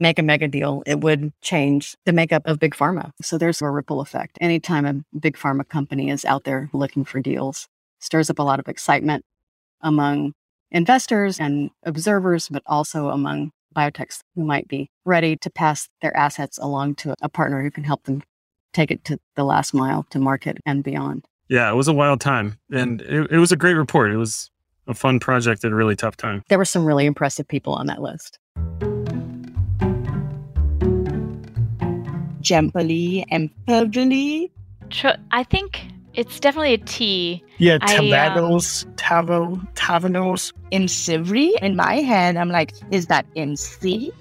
make 0.00 0.18
a 0.18 0.22
mega 0.22 0.48
deal, 0.48 0.82
it 0.86 1.00
would 1.00 1.32
change 1.40 1.96
the 2.04 2.12
makeup 2.12 2.42
of 2.46 2.58
big 2.58 2.74
pharma. 2.74 3.12
So 3.22 3.38
there's 3.38 3.62
a 3.62 3.70
ripple 3.70 4.00
effect. 4.00 4.36
Anytime 4.40 4.84
a 4.86 5.18
big 5.18 5.36
pharma 5.36 5.68
company 5.68 6.10
is 6.10 6.24
out 6.24 6.44
there 6.44 6.68
looking 6.72 7.04
for 7.04 7.20
deals, 7.20 7.68
stirs 8.00 8.28
up 8.28 8.38
a 8.38 8.42
lot 8.42 8.58
of 8.58 8.68
excitement 8.68 9.24
among 9.80 10.32
investors 10.70 11.38
and 11.38 11.70
observers, 11.84 12.48
but 12.48 12.62
also 12.66 13.08
among 13.08 13.52
biotechs 13.74 14.20
who 14.34 14.44
might 14.44 14.68
be 14.68 14.88
ready 15.04 15.36
to 15.36 15.50
pass 15.50 15.88
their 16.00 16.16
assets 16.16 16.58
along 16.58 16.94
to 16.96 17.14
a 17.20 17.28
partner 17.28 17.62
who 17.62 17.70
can 17.70 17.84
help 17.84 18.04
them 18.04 18.22
take 18.72 18.90
it 18.90 19.04
to 19.04 19.18
the 19.36 19.44
last 19.44 19.74
mile 19.74 20.04
to 20.10 20.18
market 20.18 20.58
and 20.66 20.82
beyond. 20.82 21.26
Yeah, 21.48 21.70
it 21.70 21.74
was 21.74 21.88
a 21.88 21.92
wild 21.92 22.20
time. 22.20 22.58
Mm. 22.72 22.82
And 22.82 23.02
it, 23.02 23.30
it 23.32 23.38
was 23.38 23.52
a 23.52 23.56
great 23.56 23.74
report. 23.74 24.10
It 24.10 24.16
was 24.16 24.50
a 24.86 24.94
fun 24.94 25.20
project 25.20 25.64
at 25.64 25.72
a 25.72 25.74
really 25.74 25.96
tough 25.96 26.16
time. 26.16 26.42
There 26.48 26.58
were 26.58 26.64
some 26.64 26.84
really 26.84 27.06
impressive 27.06 27.48
people 27.48 27.74
on 27.74 27.86
that 27.86 28.02
list. 28.02 28.38
Jempoli, 32.42 33.24
Empelvili. 33.30 34.50
I 35.30 35.42
think 35.44 35.80
it's 36.14 36.40
definitely 36.40 36.74
a 36.74 36.78
T. 36.78 37.44
Yeah, 37.58 37.78
I, 37.82 37.96
um, 37.96 38.04
Tavanos, 38.04 38.84
Tavo, 38.96 39.74
Tavanos. 39.74 40.52
In 40.70 40.84
Sivri, 40.84 41.52
in 41.62 41.76
my 41.76 41.96
head, 41.96 42.36
I'm 42.36 42.48
like, 42.48 42.72
is 42.90 43.06
that 43.06 43.26
MC? 43.36 44.12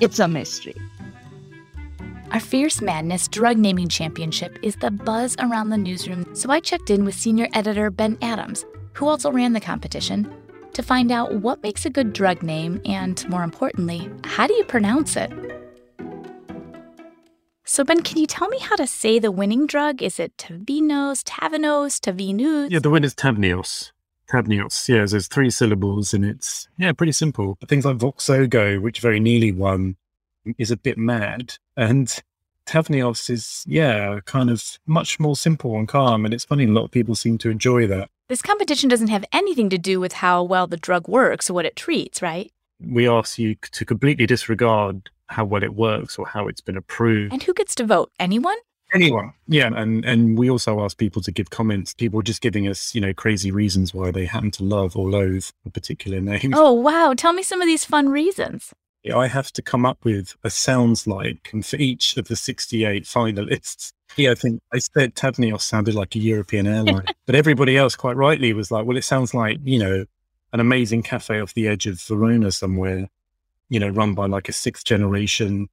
It's 0.00 0.18
a 0.18 0.28
mystery. 0.28 0.74
Our 2.30 2.40
Fierce 2.40 2.80
Madness 2.80 3.28
drug 3.28 3.58
naming 3.58 3.88
championship 3.88 4.58
is 4.62 4.76
the 4.76 4.90
buzz 4.90 5.36
around 5.38 5.68
the 5.68 5.76
newsroom, 5.76 6.34
so 6.34 6.50
I 6.50 6.60
checked 6.60 6.88
in 6.88 7.04
with 7.04 7.14
senior 7.14 7.46
editor 7.52 7.90
Ben 7.90 8.16
Adams, 8.22 8.64
who 8.94 9.06
also 9.06 9.30
ran 9.30 9.52
the 9.52 9.60
competition, 9.60 10.32
to 10.72 10.82
find 10.82 11.12
out 11.12 11.34
what 11.42 11.62
makes 11.62 11.84
a 11.84 11.90
good 11.90 12.14
drug 12.14 12.42
name 12.42 12.80
and, 12.86 13.28
more 13.28 13.42
importantly, 13.42 14.08
how 14.24 14.46
do 14.46 14.54
you 14.54 14.64
pronounce 14.64 15.14
it? 15.16 15.30
So, 17.64 17.84
Ben, 17.84 18.02
can 18.02 18.18
you 18.18 18.26
tell 18.26 18.48
me 18.48 18.58
how 18.58 18.74
to 18.74 18.88
say 18.88 19.18
the 19.20 19.30
winning 19.30 19.66
drug? 19.66 20.02
Is 20.02 20.18
it 20.18 20.36
Tavinos, 20.36 21.22
Tavinos, 21.22 22.00
Tavinus? 22.00 22.70
Yeah, 22.70 22.80
the 22.80 22.90
win 22.90 23.04
is 23.04 23.14
Tavneos. 23.14 23.92
Tavneos, 24.28 24.88
yeah, 24.88 25.04
there's 25.04 25.28
three 25.28 25.50
syllables 25.50 26.12
and 26.12 26.24
it's, 26.24 26.68
yeah, 26.76 26.92
pretty 26.92 27.12
simple. 27.12 27.56
Things 27.68 27.84
like 27.84 27.98
Voxzogo, 27.98 28.80
which 28.80 29.00
very 29.00 29.20
nearly 29.20 29.52
won, 29.52 29.96
is 30.58 30.72
a 30.72 30.76
bit 30.76 30.98
mad. 30.98 31.54
And 31.76 32.08
Tavneos 32.66 33.30
is, 33.30 33.64
yeah, 33.68 34.18
kind 34.24 34.50
of 34.50 34.80
much 34.86 35.20
more 35.20 35.36
simple 35.36 35.76
and 35.78 35.86
calm. 35.86 36.24
And 36.24 36.34
it's 36.34 36.44
funny, 36.44 36.64
a 36.64 36.68
lot 36.68 36.84
of 36.84 36.90
people 36.90 37.14
seem 37.14 37.38
to 37.38 37.50
enjoy 37.50 37.86
that. 37.86 38.10
This 38.28 38.42
competition 38.42 38.88
doesn't 38.88 39.08
have 39.08 39.24
anything 39.32 39.70
to 39.70 39.78
do 39.78 40.00
with 40.00 40.14
how 40.14 40.42
well 40.42 40.66
the 40.66 40.76
drug 40.76 41.06
works 41.06 41.48
or 41.48 41.54
what 41.54 41.66
it 41.66 41.76
treats, 41.76 42.20
right? 42.20 42.50
We 42.80 43.08
ask 43.08 43.38
you 43.38 43.54
to 43.54 43.84
completely 43.84 44.26
disregard 44.26 45.10
how 45.32 45.44
well 45.44 45.62
it 45.62 45.74
works 45.74 46.18
or 46.18 46.26
how 46.26 46.48
it's 46.48 46.60
been 46.60 46.76
approved. 46.76 47.32
And 47.32 47.42
who 47.42 47.54
gets 47.54 47.74
to 47.76 47.84
vote? 47.84 48.10
Anyone? 48.18 48.56
Anyone. 48.94 49.32
Yeah. 49.48 49.70
And 49.74 50.04
and 50.04 50.38
we 50.38 50.50
also 50.50 50.84
ask 50.84 50.96
people 50.98 51.22
to 51.22 51.32
give 51.32 51.50
comments. 51.50 51.94
People 51.94 52.22
just 52.22 52.42
giving 52.42 52.68
us, 52.68 52.94
you 52.94 53.00
know, 53.00 53.14
crazy 53.14 53.50
reasons 53.50 53.94
why 53.94 54.10
they 54.10 54.26
happen 54.26 54.50
to 54.52 54.64
love 54.64 54.96
or 54.96 55.08
loathe 55.08 55.46
a 55.66 55.70
particular 55.70 56.20
name. 56.20 56.52
Oh 56.54 56.72
wow. 56.72 57.14
Tell 57.16 57.32
me 57.32 57.42
some 57.42 57.62
of 57.62 57.66
these 57.66 57.84
fun 57.84 58.08
reasons. 58.08 58.72
I 59.14 59.26
have 59.26 59.50
to 59.54 59.62
come 59.62 59.84
up 59.84 60.04
with 60.04 60.36
a 60.44 60.50
sounds 60.50 61.08
like 61.08 61.50
and 61.52 61.66
for 61.66 61.76
each 61.76 62.16
of 62.16 62.28
the 62.28 62.36
68 62.36 63.04
finalists. 63.04 63.92
Yeah, 64.16 64.30
I 64.30 64.34
think 64.34 64.60
I 64.72 64.78
said 64.78 65.16
Tavneos 65.16 65.62
sounded 65.62 65.94
like 65.94 66.14
a 66.14 66.20
European 66.20 66.66
airline, 66.66 67.06
but 67.26 67.34
everybody 67.34 67.76
else 67.76 67.96
quite 67.96 68.16
rightly 68.16 68.52
was 68.52 68.70
like, 68.70 68.84
well, 68.84 68.96
it 68.96 69.04
sounds 69.04 69.34
like, 69.34 69.58
you 69.64 69.78
know, 69.78 70.04
an 70.52 70.60
amazing 70.60 71.02
cafe 71.02 71.40
off 71.40 71.54
the 71.54 71.66
edge 71.66 71.86
of 71.86 72.00
Verona 72.02 72.52
somewhere 72.52 73.08
you 73.72 73.80
know, 73.80 73.88
run 73.88 74.12
by 74.12 74.26
like 74.26 74.50
a 74.50 74.52
sixth 74.52 74.84
generation 74.84 75.66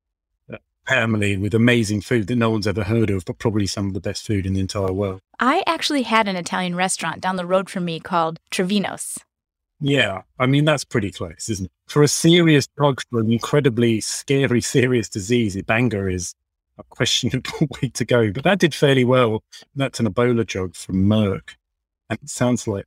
uh, 0.51 0.55
family 0.87 1.35
with 1.35 1.53
amazing 1.53 1.99
food 1.99 2.27
that 2.27 2.37
no 2.37 2.49
one's 2.49 2.65
ever 2.65 2.85
heard 2.85 3.09
of, 3.09 3.25
but 3.25 3.37
probably 3.39 3.67
some 3.67 3.87
of 3.87 3.93
the 3.93 3.99
best 3.99 4.25
food 4.25 4.45
in 4.45 4.53
the 4.53 4.61
entire 4.61 4.93
world. 4.93 5.19
I 5.37 5.63
actually 5.67 6.03
had 6.03 6.29
an 6.29 6.37
Italian 6.37 6.75
restaurant 6.75 7.19
down 7.19 7.35
the 7.35 7.45
road 7.45 7.69
from 7.69 7.83
me 7.83 7.99
called 7.99 8.39
Trevinos. 8.51 9.17
Yeah, 9.81 10.21
I 10.39 10.45
mean, 10.45 10.63
that's 10.63 10.85
pretty 10.85 11.11
close, 11.11 11.49
isn't 11.49 11.65
it? 11.65 11.71
For 11.87 12.01
a 12.01 12.07
serious 12.07 12.67
drug 12.77 13.01
for 13.09 13.19
an 13.19 13.33
incredibly 13.33 13.99
scary, 13.99 14.61
serious 14.77 15.09
disease, 15.09 15.57
Ebanga 15.57 16.09
is 16.13 16.35
a 16.77 16.83
questionable 16.83 17.67
way 17.81 17.89
to 17.89 18.05
go. 18.05 18.31
But 18.31 18.45
that 18.45 18.59
did 18.59 18.73
fairly 18.73 19.03
well. 19.03 19.43
That's 19.75 19.99
an 19.99 20.07
Ebola 20.07 20.47
drug 20.47 20.73
from 20.73 21.05
Merck. 21.05 21.55
And 22.09 22.17
it 22.23 22.29
sounds 22.29 22.65
like, 22.65 22.85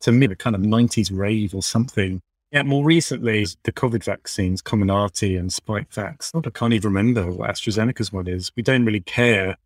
to 0.00 0.12
me, 0.12 0.24
a 0.24 0.34
kind 0.34 0.56
of 0.56 0.62
90s 0.62 1.10
rave 1.14 1.54
or 1.54 1.62
something. 1.62 2.22
Yeah, 2.54 2.62
more 2.62 2.84
recently, 2.84 3.44
the 3.64 3.72
COVID 3.72 4.04
vaccines, 4.04 4.62
Comirnaty 4.62 5.36
and 5.36 5.50
Spikevax. 5.50 6.30
I 6.36 6.50
can't 6.50 6.72
even 6.72 6.92
remember 6.92 7.28
what 7.32 7.50
AstraZeneca's 7.50 8.12
one 8.12 8.28
is. 8.28 8.52
We 8.54 8.62
don't 8.62 8.84
really 8.84 9.00
care 9.00 9.56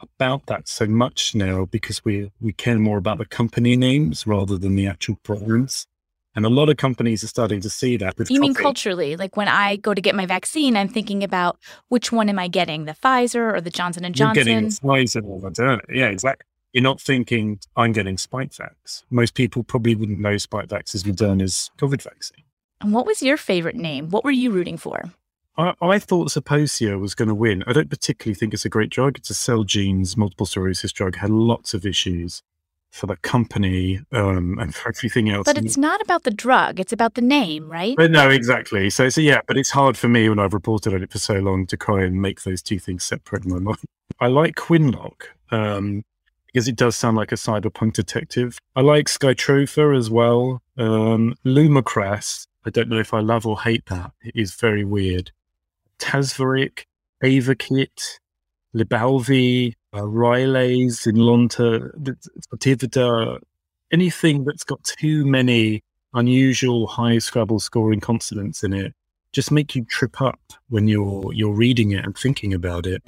about 0.00 0.46
that 0.46 0.66
so 0.66 0.86
much 0.86 1.34
now 1.34 1.66
because 1.66 2.02
we 2.02 2.32
we 2.40 2.54
care 2.54 2.78
more 2.78 2.96
about 2.96 3.18
the 3.18 3.26
company 3.26 3.76
names 3.76 4.26
rather 4.26 4.56
than 4.56 4.74
the 4.74 4.86
actual 4.86 5.18
brands. 5.22 5.86
And 6.34 6.46
a 6.46 6.48
lot 6.48 6.70
of 6.70 6.78
companies 6.78 7.22
are 7.24 7.28
starting 7.28 7.60
to 7.60 7.68
see 7.68 7.98
that. 7.98 8.16
With 8.16 8.30
you 8.30 8.40
mean 8.40 8.54
culturally? 8.54 9.16
Like 9.16 9.36
when 9.36 9.48
I 9.48 9.76
go 9.76 9.92
to 9.92 10.00
get 10.00 10.14
my 10.14 10.24
vaccine, 10.24 10.78
I'm 10.78 10.88
thinking 10.88 11.22
about 11.22 11.58
which 11.90 12.10
one 12.10 12.30
am 12.30 12.38
I 12.38 12.48
getting, 12.48 12.86
the 12.86 12.94
Pfizer 12.94 13.54
or 13.54 13.60
the 13.60 13.68
Johnson 13.68 14.02
and 14.02 14.14
Johnson? 14.14 14.46
You're 14.46 14.60
getting 14.62 14.70
Pfizer 14.70 15.22
or 15.24 15.40
Moderna. 15.42 15.80
Yeah, 15.90 16.06
exactly. 16.06 16.46
You're 16.74 16.82
not 16.82 17.00
thinking, 17.00 17.60
I'm 17.76 17.92
getting 17.92 18.16
Spikevax. 18.16 19.04
Most 19.08 19.34
people 19.34 19.62
probably 19.62 19.94
wouldn't 19.94 20.18
know 20.18 20.34
Spikevax 20.34 20.92
is 20.96 21.04
Moderna's 21.04 21.70
COVID 21.78 22.02
vaccine. 22.02 22.42
And 22.80 22.92
what 22.92 23.06
was 23.06 23.22
your 23.22 23.36
favorite 23.36 23.76
name? 23.76 24.10
What 24.10 24.24
were 24.24 24.32
you 24.32 24.50
rooting 24.50 24.76
for? 24.76 25.12
I, 25.56 25.74
I 25.80 26.00
thought 26.00 26.30
Zeposia 26.30 26.98
was 26.98 27.14
going 27.14 27.28
to 27.28 27.34
win. 27.34 27.62
I 27.68 27.72
don't 27.72 27.88
particularly 27.88 28.34
think 28.34 28.52
it's 28.52 28.64
a 28.64 28.68
great 28.68 28.90
drug. 28.90 29.18
It's 29.18 29.30
a 29.30 29.34
Celgene's, 29.34 30.16
multiple 30.16 30.46
sclerosis 30.46 30.90
drug, 30.90 31.14
had 31.14 31.30
lots 31.30 31.74
of 31.74 31.86
issues 31.86 32.42
for 32.90 33.06
the 33.06 33.16
company 33.18 34.00
um, 34.10 34.58
and 34.58 34.74
for 34.74 34.88
everything 34.88 35.30
else. 35.30 35.44
But 35.44 35.58
it's 35.58 35.76
not 35.76 36.00
about 36.00 36.24
the 36.24 36.32
drug, 36.32 36.80
it's 36.80 36.92
about 36.92 37.14
the 37.14 37.22
name, 37.22 37.70
right? 37.70 37.96
But 37.96 38.10
no, 38.10 38.30
exactly. 38.30 38.90
So, 38.90 39.08
so 39.08 39.20
yeah, 39.20 39.42
but 39.46 39.56
it's 39.56 39.70
hard 39.70 39.96
for 39.96 40.08
me 40.08 40.28
when 40.28 40.40
I've 40.40 40.54
reported 40.54 40.92
on 40.92 41.04
it 41.04 41.12
for 41.12 41.18
so 41.18 41.34
long 41.34 41.66
to 41.66 41.76
try 41.76 42.02
and 42.02 42.20
make 42.20 42.42
those 42.42 42.62
two 42.62 42.80
things 42.80 43.04
separate 43.04 43.44
in 43.44 43.52
my 43.52 43.60
mind. 43.60 43.78
I 44.18 44.26
like 44.26 44.56
Qinlock. 44.56 45.22
Um, 45.52 46.02
because 46.54 46.68
it 46.68 46.76
does 46.76 46.96
sound 46.96 47.16
like 47.16 47.32
a 47.32 47.34
cyberpunk 47.34 47.94
detective. 47.94 48.60
I 48.76 48.82
like 48.82 49.06
Skytrofa 49.06 49.98
as 49.98 50.08
well. 50.08 50.62
Um, 50.78 51.34
I 51.44 52.70
don't 52.70 52.88
know 52.88 53.00
if 53.00 53.12
I 53.12 53.18
love 53.18 53.44
or 53.44 53.60
hate 53.60 53.86
that. 53.86 54.12
It 54.22 54.36
is 54.36 54.54
very 54.54 54.84
weird. 54.84 55.32
Tazverik, 55.98 56.84
Ayvakit, 57.24 58.20
Lybalvi, 58.72 59.74
uh, 59.92 60.02
Rylaze, 60.02 61.12
Inlonta, 61.12 61.90
Tivida, 62.56 63.40
anything 63.90 64.44
that's 64.44 64.64
got 64.64 64.84
too 64.84 65.26
many 65.26 65.82
unusual 66.14 66.86
high 66.86 67.18
Scrabble 67.18 67.58
scoring 67.58 67.98
consonants 67.98 68.62
in 68.62 68.72
it 68.72 68.94
just 69.32 69.50
make 69.50 69.74
you 69.74 69.84
trip 69.86 70.22
up 70.22 70.38
when 70.68 70.86
you're 70.86 71.32
you're 71.32 71.52
reading 71.52 71.90
it 71.90 72.04
and 72.04 72.16
thinking 72.16 72.54
about 72.54 72.86
it. 72.86 73.02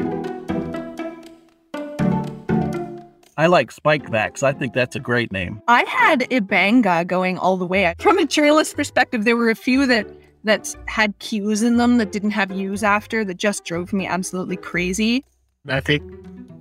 I 3.39 3.49
like 3.49 3.71
Spikevax. 3.71 4.43
I 4.43 4.53
think 4.53 4.73
that's 4.73 4.97
a 4.97 5.01
great 5.01 5.31
name. 5.31 5.61
I 5.69 5.83
had 5.83 6.21
Ebanga 6.31 7.07
going 7.07 7.37
all 7.37 7.59
the 7.59 7.67
way. 7.67 7.95
From 7.99 8.19
a 8.19 8.25
journalist 8.25 8.77
perspective, 8.77 9.25
there 9.25 9.37
were 9.37 9.51
a 9.51 9.55
few 9.55 9.87
that 9.87 10.09
that 10.45 10.75
had 10.87 11.19
Q's 11.19 11.63
in 11.63 11.77
them 11.77 11.99
that 11.99 12.13
didn't 12.13 12.31
have 12.31 12.53
U's 12.53 12.85
after 12.85 13.25
that 13.25 13.37
just 13.37 13.65
drove 13.65 13.93
me 13.93 14.07
absolutely 14.07 14.57
crazy. 14.57 15.25
I 15.69 15.81
think 15.81 16.03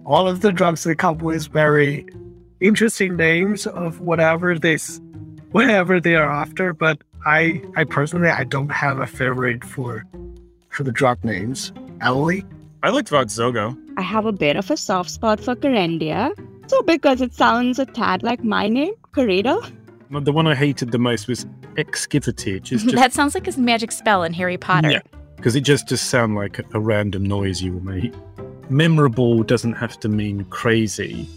all 0.06 0.28
of 0.28 0.42
the 0.42 0.52
drugs 0.52 0.84
that 0.84 0.98
come 0.98 1.20
with 1.20 1.48
very 1.48 2.06
interesting 2.60 3.16
names 3.16 3.68
of 3.68 4.02
whatever 4.02 4.58
this 4.58 5.00
whatever 5.52 6.02
they 6.02 6.16
are 6.16 6.30
after, 6.30 6.74
but 6.74 6.98
I 7.26 7.62
I 7.78 7.86
personally 7.86 8.30
I 8.30 8.44
don't 8.44 8.72
have 8.72 9.00
a 9.00 9.08
favorite 9.08 9.64
for 9.64 10.04
for 10.70 10.84
the 10.84 10.92
drug 10.92 11.24
names. 11.24 11.72
Emily? 12.02 12.44
I 12.84 12.90
liked 12.90 13.10
Voxzogo. 13.10 13.78
I 13.98 14.02
have 14.02 14.26
a 14.26 14.34
bit 14.34 14.58
of 14.58 14.70
a 14.70 14.78
soft 14.78 15.10
spot 15.10 15.40
for 15.40 15.56
Kerendia. 15.56 16.32
So 16.68 16.82
because 16.82 17.22
it 17.22 17.34
sounds 17.34 17.80
a 17.80 17.86
tad 17.86 18.24
like 18.24 18.44
my 18.44 18.68
name, 18.68 18.94
Karita. 19.12 19.72
The 20.10 20.32
one 20.32 20.48
I 20.48 20.56
hated 20.56 20.92
the 20.92 21.00
most 21.00 21.28
was 21.28 21.46
Excivatage. 21.76 22.72
It's 22.72 22.84
just, 22.84 22.96
that 22.96 23.14
sounds 23.14 23.36
like 23.36 23.48
a 23.48 23.60
magic 23.60 23.92
spell 23.92 24.24
in 24.24 24.34
Harry 24.34 24.58
Potter. 24.58 24.92
Yeah, 24.92 25.02
because 25.36 25.56
it 25.56 25.62
just 25.62 25.88
just 25.88 26.10
sounds 26.10 26.36
like 26.36 26.60
a, 26.60 26.64
a 26.74 26.80
random 26.80 27.24
noise 27.24 27.62
you 27.62 27.74
will 27.74 27.84
make. 27.84 28.14
Memorable 28.70 29.44
doesn't 29.44 29.74
have 29.74 30.00
to 30.00 30.10
mean 30.10 30.46
crazy. 30.46 31.28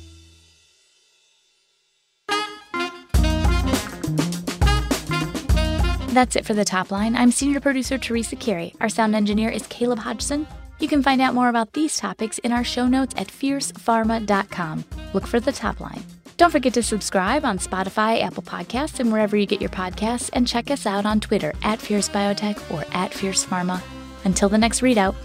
That's 6.12 6.36
it 6.36 6.46
for 6.46 6.54
the 6.54 6.64
top 6.64 6.90
line. 6.90 7.14
I'm 7.14 7.30
senior 7.30 7.60
producer 7.60 7.98
Teresa 7.98 8.34
Carey. 8.34 8.74
Our 8.80 8.88
sound 8.88 9.14
engineer 9.14 9.50
is 9.50 9.66
Caleb 9.66 10.00
Hodgson. 10.00 10.46
You 10.80 10.88
can 10.88 11.02
find 11.02 11.20
out 11.20 11.34
more 11.34 11.48
about 11.48 11.72
these 11.72 11.96
topics 11.96 12.38
in 12.38 12.52
our 12.52 12.64
show 12.64 12.86
notes 12.86 13.14
at 13.16 13.28
fiercepharma.com. 13.28 14.84
Look 15.12 15.26
for 15.26 15.40
the 15.40 15.52
top 15.52 15.80
line. 15.80 16.04
Don't 16.36 16.52
forget 16.52 16.72
to 16.74 16.84
subscribe 16.84 17.44
on 17.44 17.58
Spotify, 17.58 18.22
Apple 18.22 18.44
Podcasts, 18.44 19.00
and 19.00 19.10
wherever 19.10 19.36
you 19.36 19.44
get 19.44 19.60
your 19.60 19.70
podcasts, 19.70 20.30
and 20.32 20.46
check 20.46 20.70
us 20.70 20.86
out 20.86 21.04
on 21.04 21.18
Twitter 21.18 21.52
at 21.64 21.80
Fierce 21.80 22.08
Biotech 22.08 22.72
or 22.72 22.84
at 22.92 23.12
Fierce 23.12 23.44
Pharma. 23.44 23.82
Until 24.24 24.48
the 24.48 24.58
next 24.58 24.80
readout, 24.80 25.16